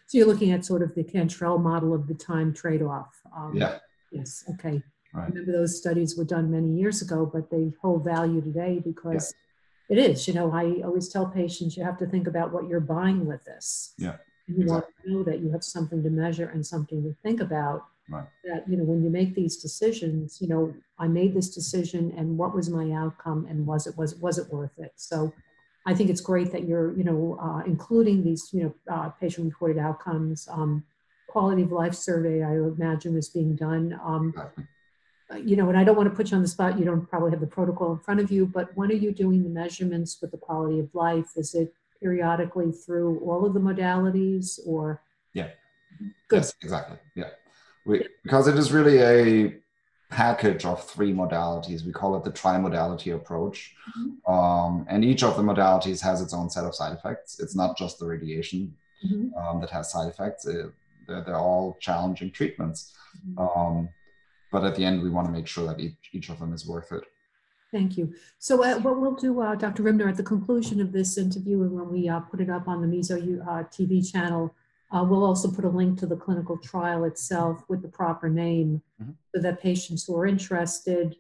So 0.06 0.18
you're 0.18 0.28
looking 0.28 0.52
at 0.52 0.64
sort 0.64 0.82
of 0.82 0.94
the 0.94 1.04
Cantrell 1.04 1.58
model 1.58 1.94
of 1.94 2.08
the 2.08 2.14
time 2.14 2.54
trade-off. 2.54 3.20
Um, 3.36 3.54
yeah. 3.56 3.80
Yes. 4.12 4.46
Okay. 4.54 4.82
Right. 5.14 5.30
Remember 5.30 5.52
those 5.52 5.78
studies 5.78 6.16
were 6.16 6.26
done 6.26 6.52
many 6.52 6.70
years 6.70 7.02
ago, 7.02 7.26
but 7.26 7.50
they 7.50 7.74
hold 7.82 8.06
value 8.06 8.40
today 8.40 8.80
because 8.84 9.34
yeah 9.34 9.44
it 9.90 9.98
is. 9.98 10.28
You 10.28 10.34
know, 10.34 10.52
I 10.52 10.82
always 10.84 11.10
tell 11.10 11.28
patients 11.28 11.78
you 11.78 11.84
have 11.84 11.98
to 12.00 12.06
think 12.06 12.28
about 12.28 12.52
what 12.52 12.68
you're 12.68 12.80
buying 12.80 13.26
with 13.26 13.44
this. 13.46 13.94
Yeah. 13.98 14.18
You 14.48 14.64
exactly. 14.64 14.72
want 14.72 14.86
to 15.04 15.12
know 15.12 15.24
that 15.24 15.40
you 15.40 15.52
have 15.52 15.64
something 15.64 16.04
to 16.04 16.10
measure 16.10 16.50
and 16.50 16.66
something 16.66 17.04
to 17.04 17.16
think 17.24 17.42
about. 17.42 17.86
Right. 18.10 18.28
That, 18.46 18.64
you 18.70 18.78
know, 18.78 18.86
when 18.86 19.04
you 19.04 19.10
make 19.10 19.36
these 19.36 19.58
decisions, 19.58 20.38
you 20.42 20.48
know, 20.48 20.74
I 20.98 21.08
made 21.08 21.34
this 21.34 21.54
decision 21.54 22.14
and 22.18 22.38
what 22.38 22.56
was 22.56 22.70
my 22.70 22.92
outcome 22.92 23.46
and 23.50 23.68
was 23.68 23.86
it 23.86 23.98
was 23.98 24.16
was 24.16 24.38
it 24.38 24.52
worth 24.52 24.78
it? 24.78 24.94
So 24.96 25.34
I 25.86 25.94
think 25.94 26.10
it's 26.10 26.22
great 26.22 26.52
that 26.54 26.66
you're, 26.66 26.98
you 26.98 27.04
know, 27.04 27.38
uh, 27.42 27.64
including 27.66 28.24
these, 28.24 28.50
you 28.54 28.64
know, 28.64 28.94
uh, 28.94 29.10
patient-reported 29.10 29.78
outcomes. 29.78 30.48
Um, 30.50 30.84
quality 31.28 31.64
of 31.64 31.72
life 31.72 31.94
survey, 31.94 32.44
I 32.44 32.54
imagine, 32.56 33.18
is 33.18 33.30
being 33.30 33.56
done. 33.56 34.00
Um, 34.04 34.34
you 35.36 35.56
know, 35.56 35.70
and 35.70 35.78
I 35.78 35.84
don't 35.84 35.98
want 35.98 36.10
to 36.10 36.16
put 36.16 36.32
you 36.32 36.38
on 36.38 36.42
the 36.42 36.48
spot. 36.48 36.80
You 36.80 36.86
don't 36.86 37.06
probably 37.10 37.32
have 37.32 37.42
the 37.42 37.48
protocol 37.48 37.94
in 37.94 38.00
front 38.00 38.20
of 38.20 38.32
you, 38.32 38.46
but 38.46 38.76
when 38.76 38.90
are 38.92 38.96
you 38.96 39.12
doing 39.12 39.44
the 39.44 39.50
measurements 39.50 40.18
with 40.22 40.32
the 40.32 40.38
quality 40.38 40.80
of 40.80 40.94
life? 40.94 41.32
Is 41.36 41.54
it 41.54 41.74
periodically 42.02 42.72
through 42.72 43.20
all 43.20 43.46
of 43.46 43.54
the 43.54 43.60
modalities 43.60 44.60
or? 44.66 45.02
Yeah. 45.34 45.50
Good. 46.30 46.38
Yes, 46.38 46.54
exactly. 46.62 46.98
Yeah. 47.16 47.30
We, 47.86 48.06
because 48.24 48.48
it 48.48 48.58
is 48.58 48.72
really 48.72 49.00
a 49.00 49.56
package 50.10 50.66
of 50.66 50.84
three 50.84 51.14
modalities. 51.14 51.86
We 51.86 51.92
call 51.92 52.16
it 52.16 52.24
the 52.24 52.32
trimodality 52.32 53.14
approach. 53.14 53.76
Mm-hmm. 53.98 54.34
Um, 54.34 54.86
and 54.90 55.04
each 55.04 55.24
of 55.24 55.36
the 55.36 55.44
modalities 55.44 56.02
has 56.02 56.22
its 56.22 56.34
own 56.34 56.50
set 56.50 56.64
of 56.64 56.76
side 56.76 56.94
effects. 56.94 57.40
It's 57.40 57.56
not 57.56 57.78
just 57.78 58.00
the 58.00 58.06
radiation 58.06 58.76
mm-hmm. 59.06 59.38
um, 59.38 59.60
that 59.62 59.70
has 59.72 59.92
side 59.92 60.08
effects, 60.08 60.46
it, 60.46 60.72
they're, 61.08 61.24
they're, 61.24 61.36
all 61.36 61.78
challenging 61.80 62.32
treatments. 62.32 62.94
Mm-hmm. 63.30 63.40
Um, 63.40 63.90
but 64.52 64.64
at 64.64 64.76
the 64.76 64.86
end, 64.86 65.02
we 65.02 65.10
want 65.10 65.28
to 65.28 65.32
make 65.32 65.48
sure 65.48 65.68
that 65.68 65.80
each, 65.80 66.10
each 66.14 66.30
of 66.30 66.40
them 66.40 66.54
is 66.54 66.68
worth 66.68 66.92
it. 66.92 67.04
Thank 67.72 67.98
you. 67.98 68.14
So 68.40 68.64
uh, 68.64 68.80
what 68.80 69.00
we'll 69.00 69.16
do, 69.16 69.42
uh, 69.42 69.56
Dr. 69.56 69.84
Rimner, 69.84 70.08
at 70.08 70.16
the 70.16 70.24
conclusion 70.24 70.80
of 70.80 70.94
this 70.94 71.18
interview 71.18 71.64
and 71.64 71.72
when 71.72 71.90
we 71.92 72.08
uh, 72.08 72.22
put 72.22 72.40
it 72.40 72.50
up 72.50 72.68
on 72.68 72.82
the 72.82 72.88
Meso 72.88 73.42
uh, 73.42 73.64
TV 73.66 74.10
channel, 74.10 74.56
uh, 74.92 75.04
we'll 75.04 75.26
also 75.26 75.52
put 75.52 75.66
a 75.66 75.70
link 75.70 76.00
to 76.00 76.06
the 76.06 76.16
clinical 76.16 76.58
trial 76.58 77.04
itself 77.04 77.62
with 77.68 77.82
the 77.82 77.90
proper 77.90 78.30
name 78.30 78.82
mm-hmm. 79.02 79.12
so 79.36 79.42
that 79.42 79.62
patients 79.62 80.06
who 80.06 80.16
are 80.16 80.26
interested, 80.26 81.18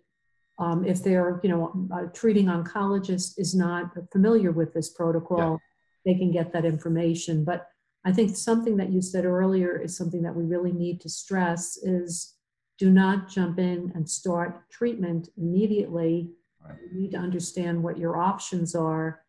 um, 0.57 0.85
if 0.85 1.03
they're, 1.03 1.41
you 1.43 1.49
know, 1.49 1.87
a 1.91 1.95
uh, 1.95 2.05
treating 2.07 2.45
oncologist 2.45 3.37
is 3.37 3.53
not 3.53 3.91
familiar 4.11 4.51
with 4.51 4.73
this 4.73 4.89
protocol, 4.89 5.59
yeah. 6.05 6.13
they 6.13 6.17
can 6.17 6.31
get 6.31 6.53
that 6.53 6.63
information. 6.63 7.43
But 7.43 7.67
I 8.05 8.13
think 8.13 8.37
something 8.37 8.77
that 8.77 8.89
you 8.89 9.01
said 9.01 9.25
earlier 9.25 9.77
is 9.77 9.97
something 9.97 10.21
that 10.23 10.33
we 10.33 10.45
really 10.45 10.71
need 10.71 11.01
to 11.01 11.09
stress 11.09 11.75
is 11.83 12.36
do 12.77 12.91
not 12.91 13.29
jump 13.29 13.59
in 13.59 13.91
and 13.95 14.09
start 14.09 14.69
treatment 14.69 15.29
immediately. 15.37 16.31
Right. 16.63 16.77
You 16.91 17.01
need 17.01 17.11
to 17.11 17.17
understand 17.17 17.81
what 17.81 17.97
your 17.97 18.17
options 18.17 18.75
are 18.75 19.21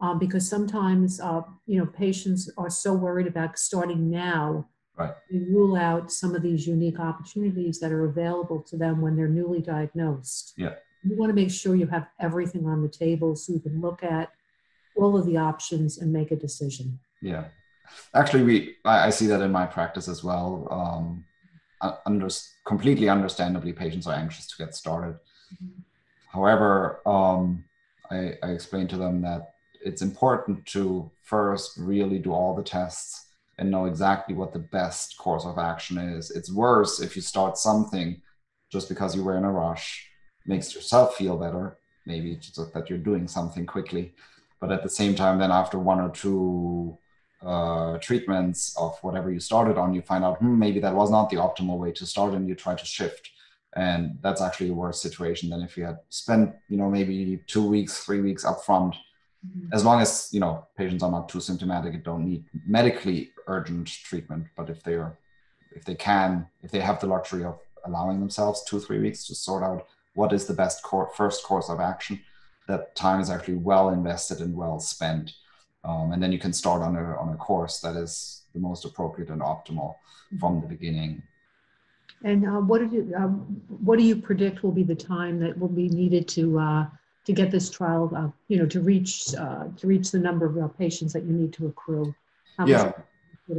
um, 0.00 0.18
because 0.18 0.48
sometimes 0.48 1.20
uh, 1.20 1.42
you 1.66 1.78
know 1.78 1.86
patients 1.86 2.50
are 2.58 2.70
so 2.70 2.92
worried 2.92 3.26
about 3.26 3.58
starting 3.58 4.10
now 4.10 4.66
right. 4.96 5.14
they 5.30 5.38
rule 5.38 5.76
out 5.76 6.12
some 6.12 6.34
of 6.34 6.42
these 6.42 6.66
unique 6.66 7.00
opportunities 7.00 7.80
that 7.80 7.92
are 7.92 8.04
available 8.04 8.60
to 8.62 8.76
them 8.76 9.00
when 9.00 9.16
they're 9.16 9.28
newly 9.28 9.60
diagnosed 9.60 10.54
yeah 10.56 10.74
you 11.02 11.16
want 11.16 11.30
to 11.30 11.34
make 11.34 11.50
sure 11.50 11.76
you 11.76 11.86
have 11.86 12.08
everything 12.20 12.66
on 12.66 12.82
the 12.82 12.88
table 12.88 13.36
so 13.36 13.52
you 13.52 13.60
can 13.60 13.80
look 13.80 14.02
at 14.02 14.30
all 14.96 15.16
of 15.16 15.26
the 15.26 15.36
options 15.36 15.98
and 15.98 16.12
make 16.12 16.30
a 16.30 16.36
decision 16.36 16.98
yeah 17.22 17.44
actually 18.14 18.42
we 18.42 18.74
i, 18.84 19.06
I 19.06 19.10
see 19.10 19.26
that 19.26 19.40
in 19.40 19.52
my 19.52 19.66
practice 19.66 20.08
as 20.08 20.22
well 20.22 20.66
um, 20.70 21.24
under, 21.80 22.28
completely 22.64 23.08
understandably 23.08 23.72
patients 23.72 24.06
are 24.06 24.14
anxious 24.14 24.46
to 24.46 24.56
get 24.56 24.74
started 24.74 25.18
mm-hmm. 25.54 25.80
however 26.28 27.00
um, 27.06 27.64
I, 28.10 28.34
I 28.42 28.50
explain 28.50 28.86
to 28.88 28.96
them 28.96 29.22
that 29.22 29.54
it's 29.84 30.02
important 30.02 30.66
to 30.66 31.10
first 31.22 31.76
really 31.78 32.18
do 32.18 32.32
all 32.32 32.54
the 32.54 32.62
tests 32.62 33.26
and 33.58 33.70
know 33.70 33.86
exactly 33.86 34.34
what 34.34 34.52
the 34.52 34.58
best 34.58 35.16
course 35.16 35.44
of 35.44 35.58
action 35.58 35.98
is. 35.98 36.30
It's 36.30 36.52
worse 36.52 37.00
if 37.00 37.16
you 37.16 37.22
start 37.22 37.56
something 37.56 38.20
just 38.70 38.88
because 38.88 39.14
you 39.14 39.22
were 39.22 39.38
in 39.38 39.44
a 39.44 39.50
rush, 39.50 40.10
makes 40.44 40.74
yourself 40.74 41.14
feel 41.14 41.36
better, 41.36 41.78
maybe 42.04 42.36
just 42.36 42.72
that 42.74 42.90
you're 42.90 42.98
doing 42.98 43.28
something 43.28 43.64
quickly. 43.64 44.14
But 44.60 44.72
at 44.72 44.82
the 44.82 44.88
same 44.88 45.14
time, 45.14 45.38
then 45.38 45.52
after 45.52 45.78
one 45.78 46.00
or 46.00 46.10
two 46.10 46.98
uh, 47.44 47.98
treatments 47.98 48.76
of 48.76 48.98
whatever 49.02 49.30
you 49.30 49.40
started 49.40 49.76
on, 49.78 49.94
you 49.94 50.02
find 50.02 50.24
out 50.24 50.38
hmm, 50.38 50.58
maybe 50.58 50.80
that 50.80 50.94
was 50.94 51.10
not 51.10 51.30
the 51.30 51.36
optimal 51.36 51.78
way 51.78 51.92
to 51.92 52.06
start, 52.06 52.34
and 52.34 52.48
you 52.48 52.54
try 52.54 52.74
to 52.74 52.84
shift. 52.84 53.30
And 53.74 54.18
that's 54.22 54.40
actually 54.40 54.70
a 54.70 54.74
worse 54.74 55.02
situation 55.02 55.50
than 55.50 55.60
if 55.60 55.76
you 55.76 55.84
had 55.84 55.98
spent, 56.08 56.54
you 56.68 56.78
know, 56.78 56.88
maybe 56.88 57.42
two 57.46 57.66
weeks, 57.66 58.04
three 58.04 58.22
weeks 58.22 58.44
upfront 58.44 58.94
Mm-hmm. 59.46 59.68
as 59.72 59.84
long 59.84 60.00
as 60.00 60.28
you 60.32 60.40
know 60.40 60.66
patients 60.76 61.02
are 61.02 61.10
not 61.10 61.28
too 61.28 61.40
symptomatic 61.40 61.94
and 61.94 62.02
don't 62.02 62.24
need 62.24 62.44
medically 62.66 63.32
urgent 63.46 63.86
treatment 63.86 64.46
but 64.56 64.70
if 64.70 64.82
they're 64.82 65.18
if 65.74 65.84
they 65.84 65.94
can 65.94 66.46
if 66.62 66.70
they 66.70 66.80
have 66.80 67.00
the 67.00 67.06
luxury 67.06 67.44
of 67.44 67.58
allowing 67.84 68.18
themselves 68.18 68.64
two 68.64 68.80
three 68.80 68.98
weeks 68.98 69.26
to 69.26 69.34
sort 69.34 69.62
out 69.62 69.86
what 70.14 70.32
is 70.32 70.46
the 70.46 70.54
best 70.54 70.82
cor- 70.82 71.10
first 71.14 71.44
course 71.44 71.68
of 71.68 71.80
action 71.80 72.18
that 72.66 72.96
time 72.96 73.20
is 73.20 73.30
actually 73.30 73.54
well 73.56 73.90
invested 73.90 74.40
and 74.40 74.56
well 74.56 74.80
spent 74.80 75.34
um, 75.86 76.12
and 76.12 76.22
then 76.22 76.32
you 76.32 76.38
can 76.38 76.52
start 76.52 76.82
on 76.82 76.96
a 76.96 77.16
on 77.16 77.28
a 77.32 77.36
course 77.36 77.80
that 77.80 77.96
is 77.96 78.42
the 78.52 78.60
most 78.60 78.84
appropriate 78.84 79.30
and 79.30 79.40
optimal 79.40 79.94
from 80.40 80.60
the 80.60 80.66
beginning 80.66 81.22
and 82.24 82.46
uh, 82.46 82.60
what 82.60 82.78
do 82.78 82.96
you 82.96 83.14
uh, 83.16 83.28
what 83.88 83.98
do 83.98 84.04
you 84.04 84.16
predict 84.16 84.62
will 84.62 84.72
be 84.72 84.82
the 84.82 84.94
time 84.94 85.38
that 85.40 85.58
will 85.58 85.68
be 85.68 85.88
needed 85.88 86.26
to 86.28 86.58
uh, 86.58 86.86
to 87.26 87.32
get 87.32 87.50
this 87.50 87.68
trial, 87.68 88.10
uh, 88.16 88.28
you 88.48 88.56
know, 88.56 88.66
to 88.66 88.80
reach 88.80 89.34
uh, 89.34 89.64
to 89.76 89.86
reach 89.86 90.12
the 90.12 90.18
number 90.18 90.46
of 90.46 90.56
uh, 90.56 90.68
patients 90.68 91.12
that 91.12 91.24
you 91.24 91.32
need 91.32 91.52
to 91.54 91.66
accrue? 91.66 92.14
How 92.56 92.66
yeah. 92.66 92.92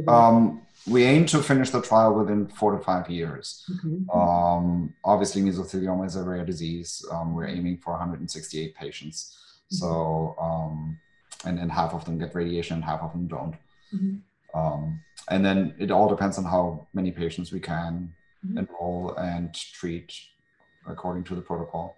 Um, 0.06 0.62
we 0.86 1.04
aim 1.04 1.24
to 1.26 1.42
finish 1.42 1.70
the 1.70 1.80
trial 1.80 2.14
within 2.14 2.46
four 2.48 2.76
to 2.76 2.84
five 2.84 3.08
years. 3.08 3.64
Mm-hmm. 3.70 4.10
Um, 4.10 4.94
obviously, 5.02 5.40
mesothelioma 5.40 6.06
is 6.06 6.16
a 6.16 6.22
rare 6.22 6.44
disease. 6.44 7.04
Um, 7.10 7.34
we're 7.34 7.46
aiming 7.46 7.78
for 7.78 7.92
168 7.92 8.74
patients. 8.74 9.34
Mm-hmm. 9.72 9.76
So, 9.76 10.36
um, 10.38 10.98
and 11.44 11.58
then 11.58 11.68
half 11.68 11.94
of 11.94 12.04
them 12.04 12.18
get 12.18 12.34
radiation 12.34 12.76
and 12.76 12.84
half 12.84 13.00
of 13.00 13.12
them 13.12 13.26
don't. 13.26 13.54
Mm-hmm. 13.94 14.58
Um, 14.58 15.00
and 15.30 15.44
then 15.44 15.74
it 15.78 15.90
all 15.90 16.08
depends 16.08 16.38
on 16.38 16.44
how 16.44 16.86
many 16.94 17.10
patients 17.10 17.52
we 17.52 17.60
can 17.60 18.12
mm-hmm. 18.46 18.58
enroll 18.58 19.14
and 19.16 19.54
treat 19.54 20.12
according 20.86 21.24
to 21.24 21.34
the 21.34 21.40
protocol 21.42 21.96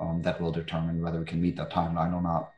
um, 0.00 0.20
that 0.22 0.40
will 0.40 0.50
determine 0.50 1.02
whether 1.02 1.18
we 1.18 1.24
can 1.24 1.40
meet 1.40 1.56
that 1.56 1.70
timeline 1.70 2.12
or 2.12 2.22
not. 2.22 2.52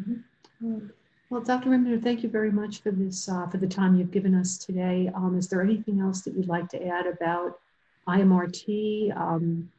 Mm-hmm. 0.00 0.88
Well, 1.30 1.42
Dr. 1.42 1.68
Rimner, 1.68 2.02
thank 2.02 2.22
you 2.22 2.28
very 2.28 2.50
much 2.50 2.80
for 2.80 2.90
this, 2.90 3.28
uh, 3.28 3.46
for 3.48 3.58
the 3.58 3.66
time 3.66 3.94
you've 3.94 4.10
given 4.10 4.34
us 4.34 4.56
today. 4.56 5.10
Um, 5.14 5.36
is 5.36 5.48
there 5.48 5.62
anything 5.62 6.00
else 6.00 6.22
that 6.22 6.34
you'd 6.34 6.48
like 6.48 6.68
to 6.70 6.86
add 6.86 7.06
about 7.06 7.60
IMRT? 8.08 9.14
Um, 9.16 9.70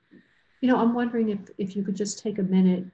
you 0.61 0.69
know, 0.69 0.77
I'm 0.77 0.93
wondering 0.93 1.29
if, 1.29 1.39
if 1.57 1.75
you 1.75 1.83
could 1.83 1.95
just 1.95 2.19
take 2.19 2.37
a 2.37 2.43
minute, 2.43 2.85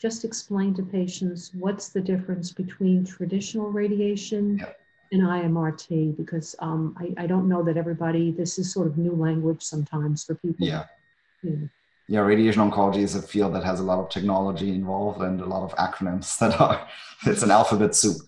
just 0.00 0.24
explain 0.24 0.74
to 0.74 0.82
patients 0.82 1.52
what's 1.54 1.88
the 1.88 2.00
difference 2.00 2.52
between 2.52 3.04
traditional 3.04 3.70
radiation 3.70 4.58
yep. 4.58 4.78
and 5.12 5.22
IMRT, 5.22 6.16
because 6.16 6.54
um, 6.58 6.94
I, 6.98 7.24
I 7.24 7.26
don't 7.26 7.48
know 7.48 7.62
that 7.62 7.76
everybody, 7.76 8.30
this 8.30 8.58
is 8.58 8.72
sort 8.72 8.86
of 8.86 8.98
new 8.98 9.12
language 9.12 9.62
sometimes 9.62 10.24
for 10.24 10.34
people. 10.34 10.66
Yeah. 10.66 10.84
You 11.42 11.50
know 11.50 11.68
yeah, 12.08 12.20
radiation 12.20 12.70
oncology 12.70 13.02
is 13.02 13.16
a 13.16 13.22
field 13.22 13.54
that 13.54 13.64
has 13.64 13.80
a 13.80 13.82
lot 13.82 13.98
of 13.98 14.08
technology 14.08 14.70
involved 14.70 15.22
and 15.22 15.40
a 15.40 15.46
lot 15.46 15.64
of 15.64 15.76
acronyms 15.76 16.38
that 16.40 16.60
are, 16.60 16.86
it's 17.26 17.42
an 17.42 17.50
alphabet 17.50 17.94
soup. 17.94 18.18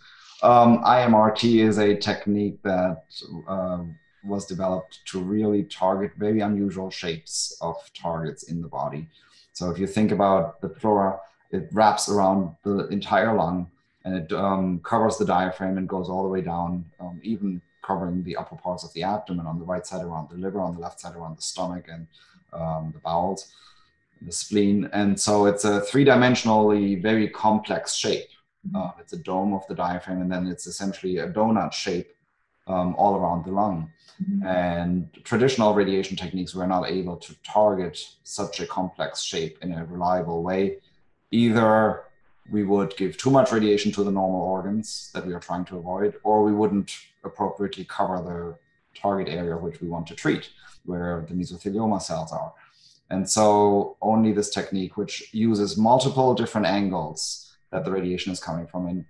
Um, 0.42 0.82
IMRT 0.84 1.66
is 1.66 1.78
a 1.78 1.96
technique 1.96 2.62
that 2.62 3.04
uh, 3.48 3.82
was 4.24 4.46
developed 4.46 5.00
to 5.06 5.20
really 5.20 5.64
target 5.64 6.12
very 6.16 6.40
unusual 6.40 6.90
shapes 6.90 7.56
of 7.60 7.76
targets 7.94 8.44
in 8.44 8.62
the 8.62 8.68
body. 8.68 9.08
So 9.52 9.70
if 9.70 9.78
you 9.78 9.86
think 9.86 10.12
about 10.12 10.60
the 10.60 10.68
pleura, 10.68 11.18
it 11.50 11.68
wraps 11.72 12.08
around 12.08 12.54
the 12.62 12.88
entire 12.88 13.34
lung 13.34 13.70
and 14.04 14.14
it 14.16 14.32
um, 14.32 14.80
covers 14.80 15.16
the 15.16 15.24
diaphragm 15.24 15.78
and 15.78 15.88
goes 15.88 16.08
all 16.08 16.22
the 16.22 16.28
way 16.28 16.40
down, 16.40 16.84
um, 17.00 17.20
even 17.22 17.60
covering 17.82 18.22
the 18.24 18.36
upper 18.36 18.56
parts 18.56 18.84
of 18.84 18.92
the 18.92 19.02
abdomen 19.02 19.46
on 19.46 19.58
the 19.58 19.64
right 19.64 19.86
side 19.86 20.04
around 20.04 20.28
the 20.30 20.36
liver, 20.36 20.60
on 20.60 20.74
the 20.74 20.80
left 20.80 21.00
side 21.00 21.14
around 21.16 21.36
the 21.36 21.42
stomach 21.42 21.86
and 21.88 22.06
um, 22.52 22.90
the 22.92 23.00
bowels 23.00 23.52
the 24.22 24.32
spleen. 24.32 24.88
And 24.92 25.18
so 25.18 25.46
it's 25.46 25.64
a 25.64 25.80
three 25.80 26.04
dimensionally 26.04 27.00
very 27.00 27.28
complex 27.28 27.94
shape. 27.94 28.28
Mm-hmm. 28.66 28.76
Uh, 28.76 28.90
it's 29.00 29.12
a 29.12 29.18
dome 29.18 29.54
of 29.54 29.66
the 29.68 29.74
diaphragm, 29.74 30.20
and 30.20 30.30
then 30.30 30.46
it's 30.46 30.66
essentially 30.66 31.18
a 31.18 31.28
donut 31.28 31.72
shape 31.72 32.10
um, 32.66 32.94
all 32.96 33.16
around 33.16 33.44
the 33.44 33.52
lung. 33.52 33.90
Mm-hmm. 34.22 34.46
And 34.46 35.08
traditional 35.24 35.74
radiation 35.74 36.16
techniques 36.16 36.54
were 36.54 36.66
not 36.66 36.90
able 36.90 37.16
to 37.16 37.34
target 37.42 37.98
such 38.24 38.60
a 38.60 38.66
complex 38.66 39.22
shape 39.22 39.58
in 39.62 39.72
a 39.72 39.84
reliable 39.84 40.42
way. 40.42 40.78
Either 41.30 42.04
we 42.50 42.64
would 42.64 42.96
give 42.96 43.16
too 43.16 43.30
much 43.30 43.52
radiation 43.52 43.92
to 43.92 44.02
the 44.02 44.10
normal 44.10 44.40
organs 44.40 45.10
that 45.14 45.26
we 45.26 45.34
are 45.34 45.40
trying 45.40 45.64
to 45.66 45.76
avoid, 45.76 46.14
or 46.22 46.42
we 46.42 46.52
wouldn't 46.52 46.90
appropriately 47.24 47.84
cover 47.84 48.16
the 48.22 48.58
target 48.98 49.28
area 49.28 49.56
which 49.56 49.80
we 49.80 49.88
want 49.88 50.06
to 50.06 50.14
treat, 50.14 50.50
where 50.84 51.26
the 51.28 51.34
mesothelioma 51.34 52.00
cells 52.00 52.32
are. 52.32 52.52
And 53.10 53.28
so 53.28 53.96
only 54.00 54.32
this 54.32 54.50
technique, 54.50 54.96
which 54.96 55.32
uses 55.32 55.76
multiple 55.76 56.34
different 56.34 56.66
angles 56.66 57.56
that 57.70 57.84
the 57.84 57.90
radiation 57.90 58.32
is 58.32 58.40
coming 58.40 58.66
from, 58.66 58.86
and 58.86 59.04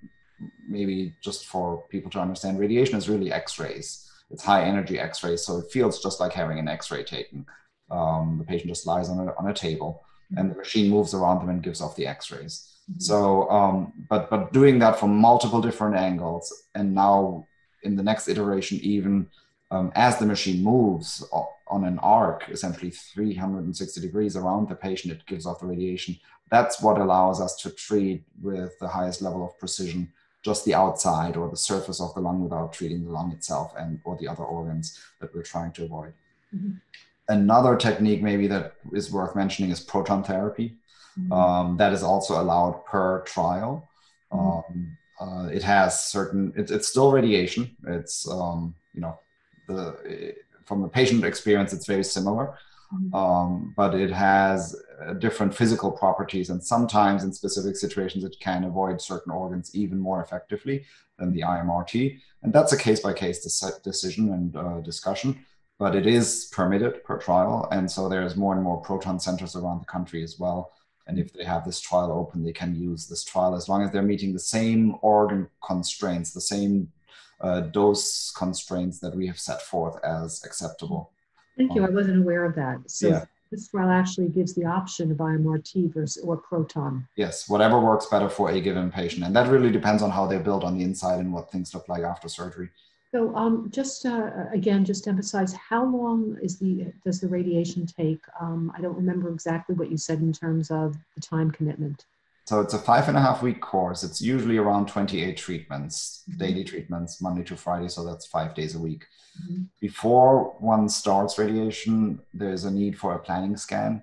maybe 0.69 1.15
just 1.21 1.47
for 1.47 1.85
people 1.89 2.11
to 2.13 2.21
understand, 2.21 2.59
radiation 2.59 2.97
is 2.97 3.09
really 3.09 3.33
X-rays. 3.33 4.11
It's 4.31 4.43
high 4.43 4.65
energy 4.65 4.99
X-rays, 4.99 5.45
so 5.45 5.59
it 5.59 5.71
feels 5.71 6.03
just 6.03 6.21
like 6.21 6.33
having 6.33 6.59
an 6.59 6.69
X-ray 6.69 7.05
taken. 7.05 7.47
Um, 7.91 8.37
the 8.39 8.45
patient 8.45 8.69
just 8.69 8.87
lies 8.87 9.09
on 9.09 9.29
a, 9.29 9.35
on 9.39 9.49
a 9.49 9.55
table, 9.55 10.05
and 10.37 10.51
the 10.51 10.55
machine 10.55 10.91
moves 10.91 11.15
around 11.15 11.41
them 11.41 11.49
and 11.49 11.63
gives 11.63 11.81
off 11.81 11.97
the 11.97 12.07
X-rays. 12.07 12.55
Mhm. 12.91 13.03
So, 13.03 13.51
um, 13.51 13.93
but 14.09 14.31
but 14.31 14.53
doing 14.53 14.79
that 14.81 14.99
from 14.99 15.17
multiple 15.17 15.61
different 15.61 15.97
angles, 15.97 16.53
and 16.75 16.95
now 16.95 17.47
in 17.83 17.97
the 17.97 18.03
next 18.03 18.29
iteration, 18.29 18.79
even 18.83 19.29
um, 19.71 19.93
as 19.95 20.19
the 20.19 20.27
machine 20.27 20.63
moves 20.65 21.23
on 21.67 21.85
an 21.85 21.99
arc, 21.99 22.49
essentially 22.49 22.91
360 22.91 24.01
degrees 24.01 24.37
around 24.37 24.69
the 24.69 24.75
patient, 24.75 25.13
it 25.13 25.27
gives 25.27 25.45
off 25.47 25.61
the 25.61 25.67
radiation. 25.67 26.19
That's 26.51 26.81
what 26.81 26.99
allows 26.99 27.41
us 27.43 27.57
to 27.63 27.71
treat 27.71 28.25
with 28.41 28.79
the 28.79 28.89
highest 28.89 29.21
level 29.21 29.45
of 29.45 29.59
precision 29.59 30.11
just 30.43 30.65
the 30.65 30.75
outside 30.75 31.37
or 31.37 31.51
the 31.51 31.57
surface 31.57 32.01
of 32.01 32.15
the 32.15 32.21
lung 32.21 32.43
without 32.43 32.73
treating 32.73 33.05
the 33.05 33.11
lung 33.11 33.33
itself 33.33 33.75
and 33.77 34.01
or 34.05 34.17
the 34.17 34.29
other 34.29 34.45
organs 34.45 34.99
that 35.21 35.35
we're 35.35 35.43
trying 35.43 35.73
to 35.73 35.85
avoid. 35.85 36.15
Mhm. 36.55 36.81
Another 37.29 37.77
technique 37.77 38.23
maybe 38.23 38.47
that 38.47 38.75
is 38.93 39.11
worth 39.13 39.37
mentioning 39.37 39.71
is 39.71 39.81
proton 39.81 40.25
therapy. 40.25 40.77
Mhm. 41.19 41.33
Um, 41.33 41.77
that 41.77 41.93
is 41.93 42.03
also 42.03 42.41
allowed 42.41 42.85
per 42.87 43.23
trial. 43.23 43.87
Mhm. 44.33 44.39
Um, 44.39 44.97
uh, 45.21 45.49
it 45.49 45.63
has 45.63 46.05
certain. 46.05 46.53
It, 46.57 46.71
it's 46.71 46.89
still 46.89 47.11
radiation. 47.13 47.77
It's 47.87 48.29
um, 48.31 48.75
you 48.95 49.01
know 49.01 49.19
the 49.67 50.35
from 50.65 50.83
the 50.83 50.89
patient 50.89 51.25
experience, 51.25 51.73
it's 51.73 51.87
very 51.87 52.05
similar, 52.05 52.55
Mhm. 52.93 53.15
um, 53.15 53.73
but 53.75 53.95
it 53.95 54.11
has 54.11 54.77
uh, 55.01 55.15
different 55.15 55.55
physical 55.55 55.91
properties, 55.91 56.51
and 56.51 56.63
sometimes 56.63 57.25
in 57.25 57.33
specific 57.33 57.75
situations, 57.77 58.23
it 58.25 58.37
can 58.41 58.65
avoid 58.65 59.01
certain 59.01 59.33
organs 59.33 59.75
even 59.75 59.99
more 59.99 60.23
effectively 60.23 60.85
than 61.19 61.33
the 61.33 61.43
IMRT. 61.43 62.21
And 62.43 62.53
that's 62.53 62.73
a 62.73 62.77
case 62.77 63.01
by 63.01 63.13
case 63.13 63.39
decision 63.83 64.33
and 64.33 64.57
uh, 64.57 64.81
discussion 64.81 65.45
but 65.79 65.95
it 65.95 66.07
is 66.07 66.49
permitted 66.53 67.05
per 67.05 67.19
trial. 67.19 67.69
And 67.71 67.91
so 67.91 68.09
there's 68.09 68.37
more 68.37 68.55
and 68.55 68.63
more 68.63 68.79
proton 68.81 69.21
centers 69.21 69.55
around 69.55 69.81
the 69.81 69.87
country 69.87 70.23
as 70.23 70.39
well. 70.39 70.73
And 71.07 71.19
if 71.19 71.33
they 71.33 71.45
have 71.45 71.65
this 71.65 71.81
trial 71.81 72.13
open, 72.13 72.45
they 72.45 72.53
can 72.53 72.75
use 72.75 73.07
this 73.07 73.25
trial 73.25 73.55
as 73.55 73.69
long 73.69 73.83
as 73.83 73.91
they're 73.93 74.03
meeting 74.03 74.33
the 74.33 74.39
same 74.39 74.97
organ 75.01 75.49
constraints, 75.65 76.33
the 76.33 76.41
same 76.41 76.93
uh, 77.41 77.61
dose 77.61 78.31
constraints 78.33 78.99
that 78.99 79.15
we 79.15 79.27
have 79.27 79.39
set 79.39 79.63
forth 79.63 79.97
as 80.05 80.45
acceptable. 80.45 81.13
Thank 81.57 81.75
you. 81.75 81.87
I 81.87 81.91
wasn't 81.91 82.19
aware 82.19 82.45
of 82.45 82.55
that. 82.57 82.91
So 82.91 83.09
Yeah. 83.09 83.25
this 83.51 83.69
trial 83.69 83.89
actually 83.89 84.29
gives 84.29 84.55
the 84.55 84.65
option 84.67 85.11
of 85.13 85.19
IMRT 85.19 85.95
versus 85.95 86.23
or 86.23 86.37
proton. 86.37 87.07
Yes, 87.17 87.49
whatever 87.49 87.81
works 87.81 88.07
better 88.07 88.29
for 88.29 88.51
a 88.51 88.61
given 88.61 88.91
patient. 88.91 89.25
And 89.25 89.35
that 89.35 89.49
really 89.49 89.71
depends 89.71 90.03
on 90.03 90.11
how 90.11 90.27
they're 90.27 90.41
built 90.41 90.65
on 90.65 90.77
the 90.77 90.85
inside 90.85 91.21
and 91.21 91.33
what 91.33 91.51
things 91.51 91.73
look 91.73 91.89
like 91.89 92.03
after 92.03 92.29
surgery. 92.29 92.69
So 93.15 93.35
um, 93.35 93.71
just 93.71 94.05
uh, 94.05 94.31
again, 94.53 94.85
just 94.85 95.05
to 95.05 95.11
emphasize, 95.11 95.55
how 95.55 95.85
long 95.85 96.37
is 96.43 96.59
the 96.59 96.93
does 97.05 97.21
the 97.21 97.29
radiation 97.29 97.87
take? 97.87 98.21
Um, 98.39 98.71
I 98.77 98.83
don't 98.83 98.97
remember 98.97 99.31
exactly 99.31 99.75
what 99.75 99.91
you 99.91 99.97
said 99.97 100.21
in 100.21 100.33
terms 100.33 100.71
of 100.71 100.95
the 101.15 101.21
time 101.23 101.51
commitment. 101.51 102.05
So 102.47 102.61
it's 102.61 102.75
a 102.75 102.79
five 102.79 103.09
and 103.09 103.17
a 103.17 103.21
half 103.21 103.43
week 103.43 103.61
course. 103.61 104.05
It's 104.05 104.21
usually 104.21 104.59
around 104.59 104.89
28 104.89 105.37
treatments, 105.37 106.25
Mhm. 106.29 106.39
daily 106.39 106.65
treatments, 106.65 107.21
Monday 107.21 107.45
to 107.45 107.57
Friday. 107.57 107.89
So 107.89 108.05
that's 108.05 108.27
five 108.27 108.55
days 108.55 108.75
a 108.75 108.79
week. 108.79 109.07
Mhm. 109.43 109.69
Before 109.81 110.57
one 110.59 110.89
starts 110.89 111.39
radiation, 111.39 112.21
there's 112.35 112.65
a 112.65 112.71
need 112.71 112.99
for 112.99 113.15
a 113.15 113.19
planning 113.19 113.57
scan, 113.57 114.03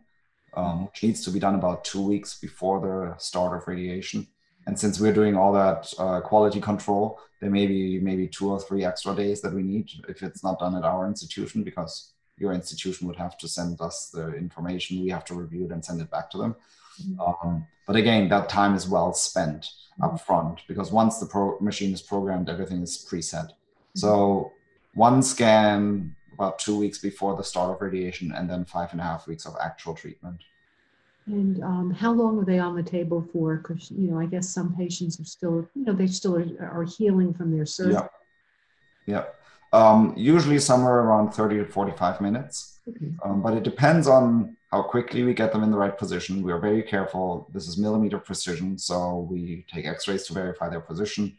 um, 0.54 0.86
which 0.86 1.04
needs 1.04 1.24
to 1.26 1.32
be 1.32 1.40
done 1.40 1.56
about 1.56 1.84
two 1.86 2.02
weeks 2.02 2.40
before 2.40 2.80
the 2.82 3.18
start 3.18 3.56
of 3.58 3.68
radiation. 3.68 4.28
And 4.68 4.80
since 4.80 5.00
we're 5.00 5.14
doing 5.14 5.36
all 5.36 5.54
that 5.54 5.94
uh, 6.00 6.22
quality 6.22 6.60
control, 6.60 7.20
there 7.40 7.52
may 7.52 7.68
be 7.68 8.00
maybe 8.00 8.28
two 8.28 8.50
or 8.52 8.60
three 8.60 8.84
extra 8.84 9.16
days 9.16 9.42
that 9.42 9.54
we 9.54 9.62
need 9.62 9.90
if 10.10 10.24
it's 10.24 10.44
not 10.44 10.60
done 10.60 10.76
at 10.76 10.84
our 10.84 11.08
institution, 11.08 11.64
because 11.64 12.12
your 12.38 12.52
institution 12.54 13.08
would 13.08 13.16
have 13.16 13.38
to 13.38 13.48
send 13.48 13.80
us 13.80 14.10
the 14.10 14.34
information. 14.36 15.02
We 15.02 15.10
have 15.10 15.26
to 15.26 15.36
review 15.36 15.66
it 15.66 15.72
and 15.72 15.84
send 15.86 16.02
it 16.02 16.10
back 16.10 16.30
to 16.32 16.38
them. 16.38 16.56
Mhm. 17.02 17.46
Um, 17.46 17.68
but 17.86 17.96
again, 17.96 18.30
that 18.30 18.50
time 18.50 18.74
is 18.76 18.88
well 18.90 19.14
spent 19.14 19.70
Mhm. 20.00 20.06
up 20.06 20.20
front 20.20 20.62
because 20.68 20.92
once 20.92 21.20
the 21.20 21.26
pro- 21.28 21.60
machine 21.60 21.94
is 21.94 22.02
programmed, 22.02 22.50
everything 22.50 22.82
is 22.82 23.06
preset. 23.10 23.50
So 23.96 24.52
one 24.94 25.22
scan 25.22 26.16
about 26.34 26.60
two 26.60 26.78
weeks 26.78 26.98
before 26.98 27.38
the 27.38 27.44
start 27.44 27.72
of 27.72 27.82
radiation, 27.82 28.32
and 28.34 28.50
then 28.50 28.66
five 28.66 28.92
and 28.92 29.00
a 29.00 29.04
half 29.04 29.28
weeks 29.28 29.46
of 29.46 29.56
actual 29.62 29.94
treatment. 29.94 30.42
And 31.28 31.64
um, 31.64 31.92
how 31.92 32.12
long 32.12 32.38
are 32.40 32.46
they 32.46 32.60
on 32.60 32.76
the 32.76 32.84
table 32.84 33.28
for? 33.34 33.58
Because 33.58 33.90
you 33.92 34.12
know, 34.12 34.20
I 34.20 34.26
guess 34.28 34.50
some 34.50 34.76
patients 34.76 35.20
are 35.20 35.26
still, 35.26 35.68
you 35.74 35.86
know, 35.86 35.94
they 35.94 36.08
still 36.08 36.36
are, 36.38 36.70
are 36.72 36.84
healing 36.84 37.34
from 37.34 37.56
their 37.56 37.66
surgery. 37.66 37.94
Yeah. 37.94 38.08
Yeah. 39.08 39.24
Um, 39.74 40.14
usually 40.16 40.60
somewhere 40.60 41.00
around 41.00 41.32
30 41.32 41.58
to 41.58 41.66
45 41.66 42.22
minutes. 42.22 42.80
Okay. 42.88 43.12
Um, 43.24 43.42
but 43.42 43.56
it 43.56 43.64
depends 43.64 44.08
on 44.08 44.56
how 44.72 44.84
quickly 44.84 45.24
we 45.24 45.34
get 45.34 45.52
them 45.52 45.64
in 45.64 45.72
the 45.72 45.78
right 45.78 45.98
position. 45.98 46.44
We 46.44 46.52
are 46.52 46.60
very 46.60 46.84
careful. 46.84 47.50
This 47.54 47.68
is 47.68 47.78
millimeter 47.78 48.20
precision, 48.20 48.78
so 48.78 49.28
we 49.30 49.66
take 49.72 49.86
X-rays 49.86 50.28
to 50.28 50.34
verify 50.34 50.70
their 50.70 50.82
position, 50.82 51.36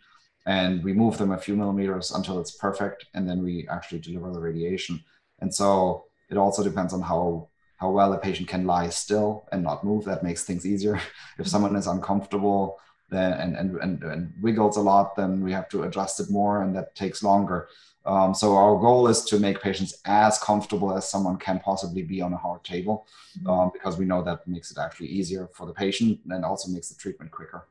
and 0.47 0.83
we 0.83 0.93
move 0.93 1.19
them 1.19 1.33
a 1.33 1.39
few 1.39 1.57
millimeters 1.57 2.11
until 2.11 2.41
it's 2.41 2.51
perfect, 2.51 3.07
and 3.15 3.29
then 3.29 3.43
we 3.43 3.67
actually 3.69 4.01
deliver 4.01 4.33
the 4.33 4.41
radiation. 4.41 5.03
And 5.41 5.55
so 5.55 6.05
it 6.29 6.37
also 6.37 6.63
depends 6.65 6.93
on 6.93 7.01
how 7.01 7.49
how 7.77 7.91
well 7.91 8.13
a 8.13 8.19
patient 8.19 8.49
can 8.49 8.67
lie 8.67 8.89
still 8.89 9.47
and 9.53 9.63
not 9.63 9.85
move. 9.85 10.05
That 10.05 10.23
makes 10.23 10.45
things 10.45 10.67
easier. 10.67 11.01
if 11.39 11.47
someone 11.47 11.77
is 11.77 11.87
uncomfortable 11.87 12.79
then 13.09 13.33
and, 13.35 13.57
and 13.57 13.77
and 13.77 14.03
and 14.03 14.33
wiggles 14.41 14.77
a 14.77 14.81
lot, 14.81 15.15
then 15.17 15.41
we 15.43 15.53
have 15.53 15.69
to 15.69 15.85
adjust 15.85 16.21
it 16.21 16.31
more, 16.31 16.63
and 16.63 16.75
that 16.75 16.95
takes 16.95 17.23
longer. 17.23 17.69
Um, 18.05 18.35
so 18.35 18.57
our 18.57 18.77
goal 18.79 19.09
is 19.09 19.25
to 19.25 19.39
make 19.41 19.61
patients 19.61 20.01
as 20.05 20.39
comfortable 20.39 20.97
as 20.97 21.09
someone 21.09 21.39
can 21.39 21.59
possibly 21.59 22.03
be 22.03 22.21
on 22.21 22.33
a 22.33 22.37
hard 22.37 22.63
table, 22.63 23.07
um, 23.49 23.71
because 23.73 23.99
we 23.99 24.05
know 24.05 24.23
that 24.23 24.47
makes 24.47 24.71
it 24.71 24.79
actually 24.79 25.09
easier 25.09 25.49
for 25.53 25.67
the 25.67 25.73
patient 25.73 26.21
and 26.31 26.45
also 26.45 26.71
makes 26.71 26.89
the 26.89 26.95
treatment 26.95 27.33
quicker. 27.33 27.67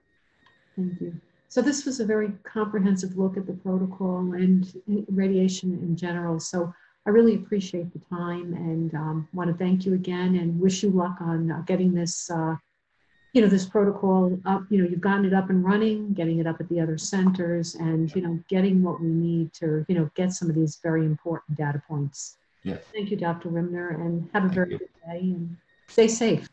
Thank 0.76 1.00
you. 1.00 1.16
So 1.48 1.62
this 1.62 1.86
was 1.86 2.02
a 2.02 2.06
very 2.06 2.34
comprehensive 2.44 3.18
look 3.18 3.38
at 3.38 3.48
the 3.48 3.54
protocol 3.54 4.34
and 4.34 4.74
radiation 5.08 5.74
in 5.74 5.96
general. 5.96 6.38
So 6.38 6.74
I 7.06 7.12
really 7.12 7.36
appreciate 7.36 7.94
the 7.94 8.00
time 8.10 8.54
and 8.54 8.94
um, 8.96 9.28
want 9.34 9.52
to 9.52 9.58
thank 9.58 9.86
you 9.86 9.94
again 9.94 10.36
and 10.36 10.60
wish 10.60 10.82
you 10.82 10.90
luck 10.90 11.18
on 11.22 11.52
uh, 11.52 11.62
getting 11.68 11.94
this, 11.94 12.32
uh, 12.32 12.56
you 13.34 13.42
know, 13.42 13.48
this 13.48 13.66
protocol 13.66 14.40
up. 14.46 14.64
You 14.70 14.82
know, 14.82 14.90
you've 14.90 15.02
gotten 15.02 15.26
it 15.26 15.34
up 15.34 15.52
and 15.52 15.64
running, 15.64 16.14
getting 16.14 16.40
it 16.40 16.48
up 16.48 16.60
at 16.60 16.68
the 16.70 16.80
other 16.80 16.98
centers, 16.98 17.76
and 17.76 18.14
you 18.16 18.22
know, 18.22 18.40
getting 18.50 18.82
what 18.82 19.02
we 19.02 19.08
need 19.08 19.54
to, 19.54 19.86
you 19.88 19.96
know, 19.96 20.10
get 20.16 20.32
some 20.34 20.50
of 20.50 20.56
these 20.56 20.80
very 20.82 21.06
important 21.06 21.58
data 21.58 21.82
points. 21.88 22.38
Yeah. 22.64 22.78
Thank 22.92 23.12
you, 23.12 23.18
Dr. 23.18 23.50
Rimner, 23.50 23.94
and 24.02 24.28
have 24.34 24.46
a 24.46 24.48
Thank 24.48 24.56
very 24.56 24.72
you. 24.72 24.78
good 24.80 24.90
day 25.06 25.20
and 25.20 25.58
stay 25.88 26.08
safe. 26.08 26.44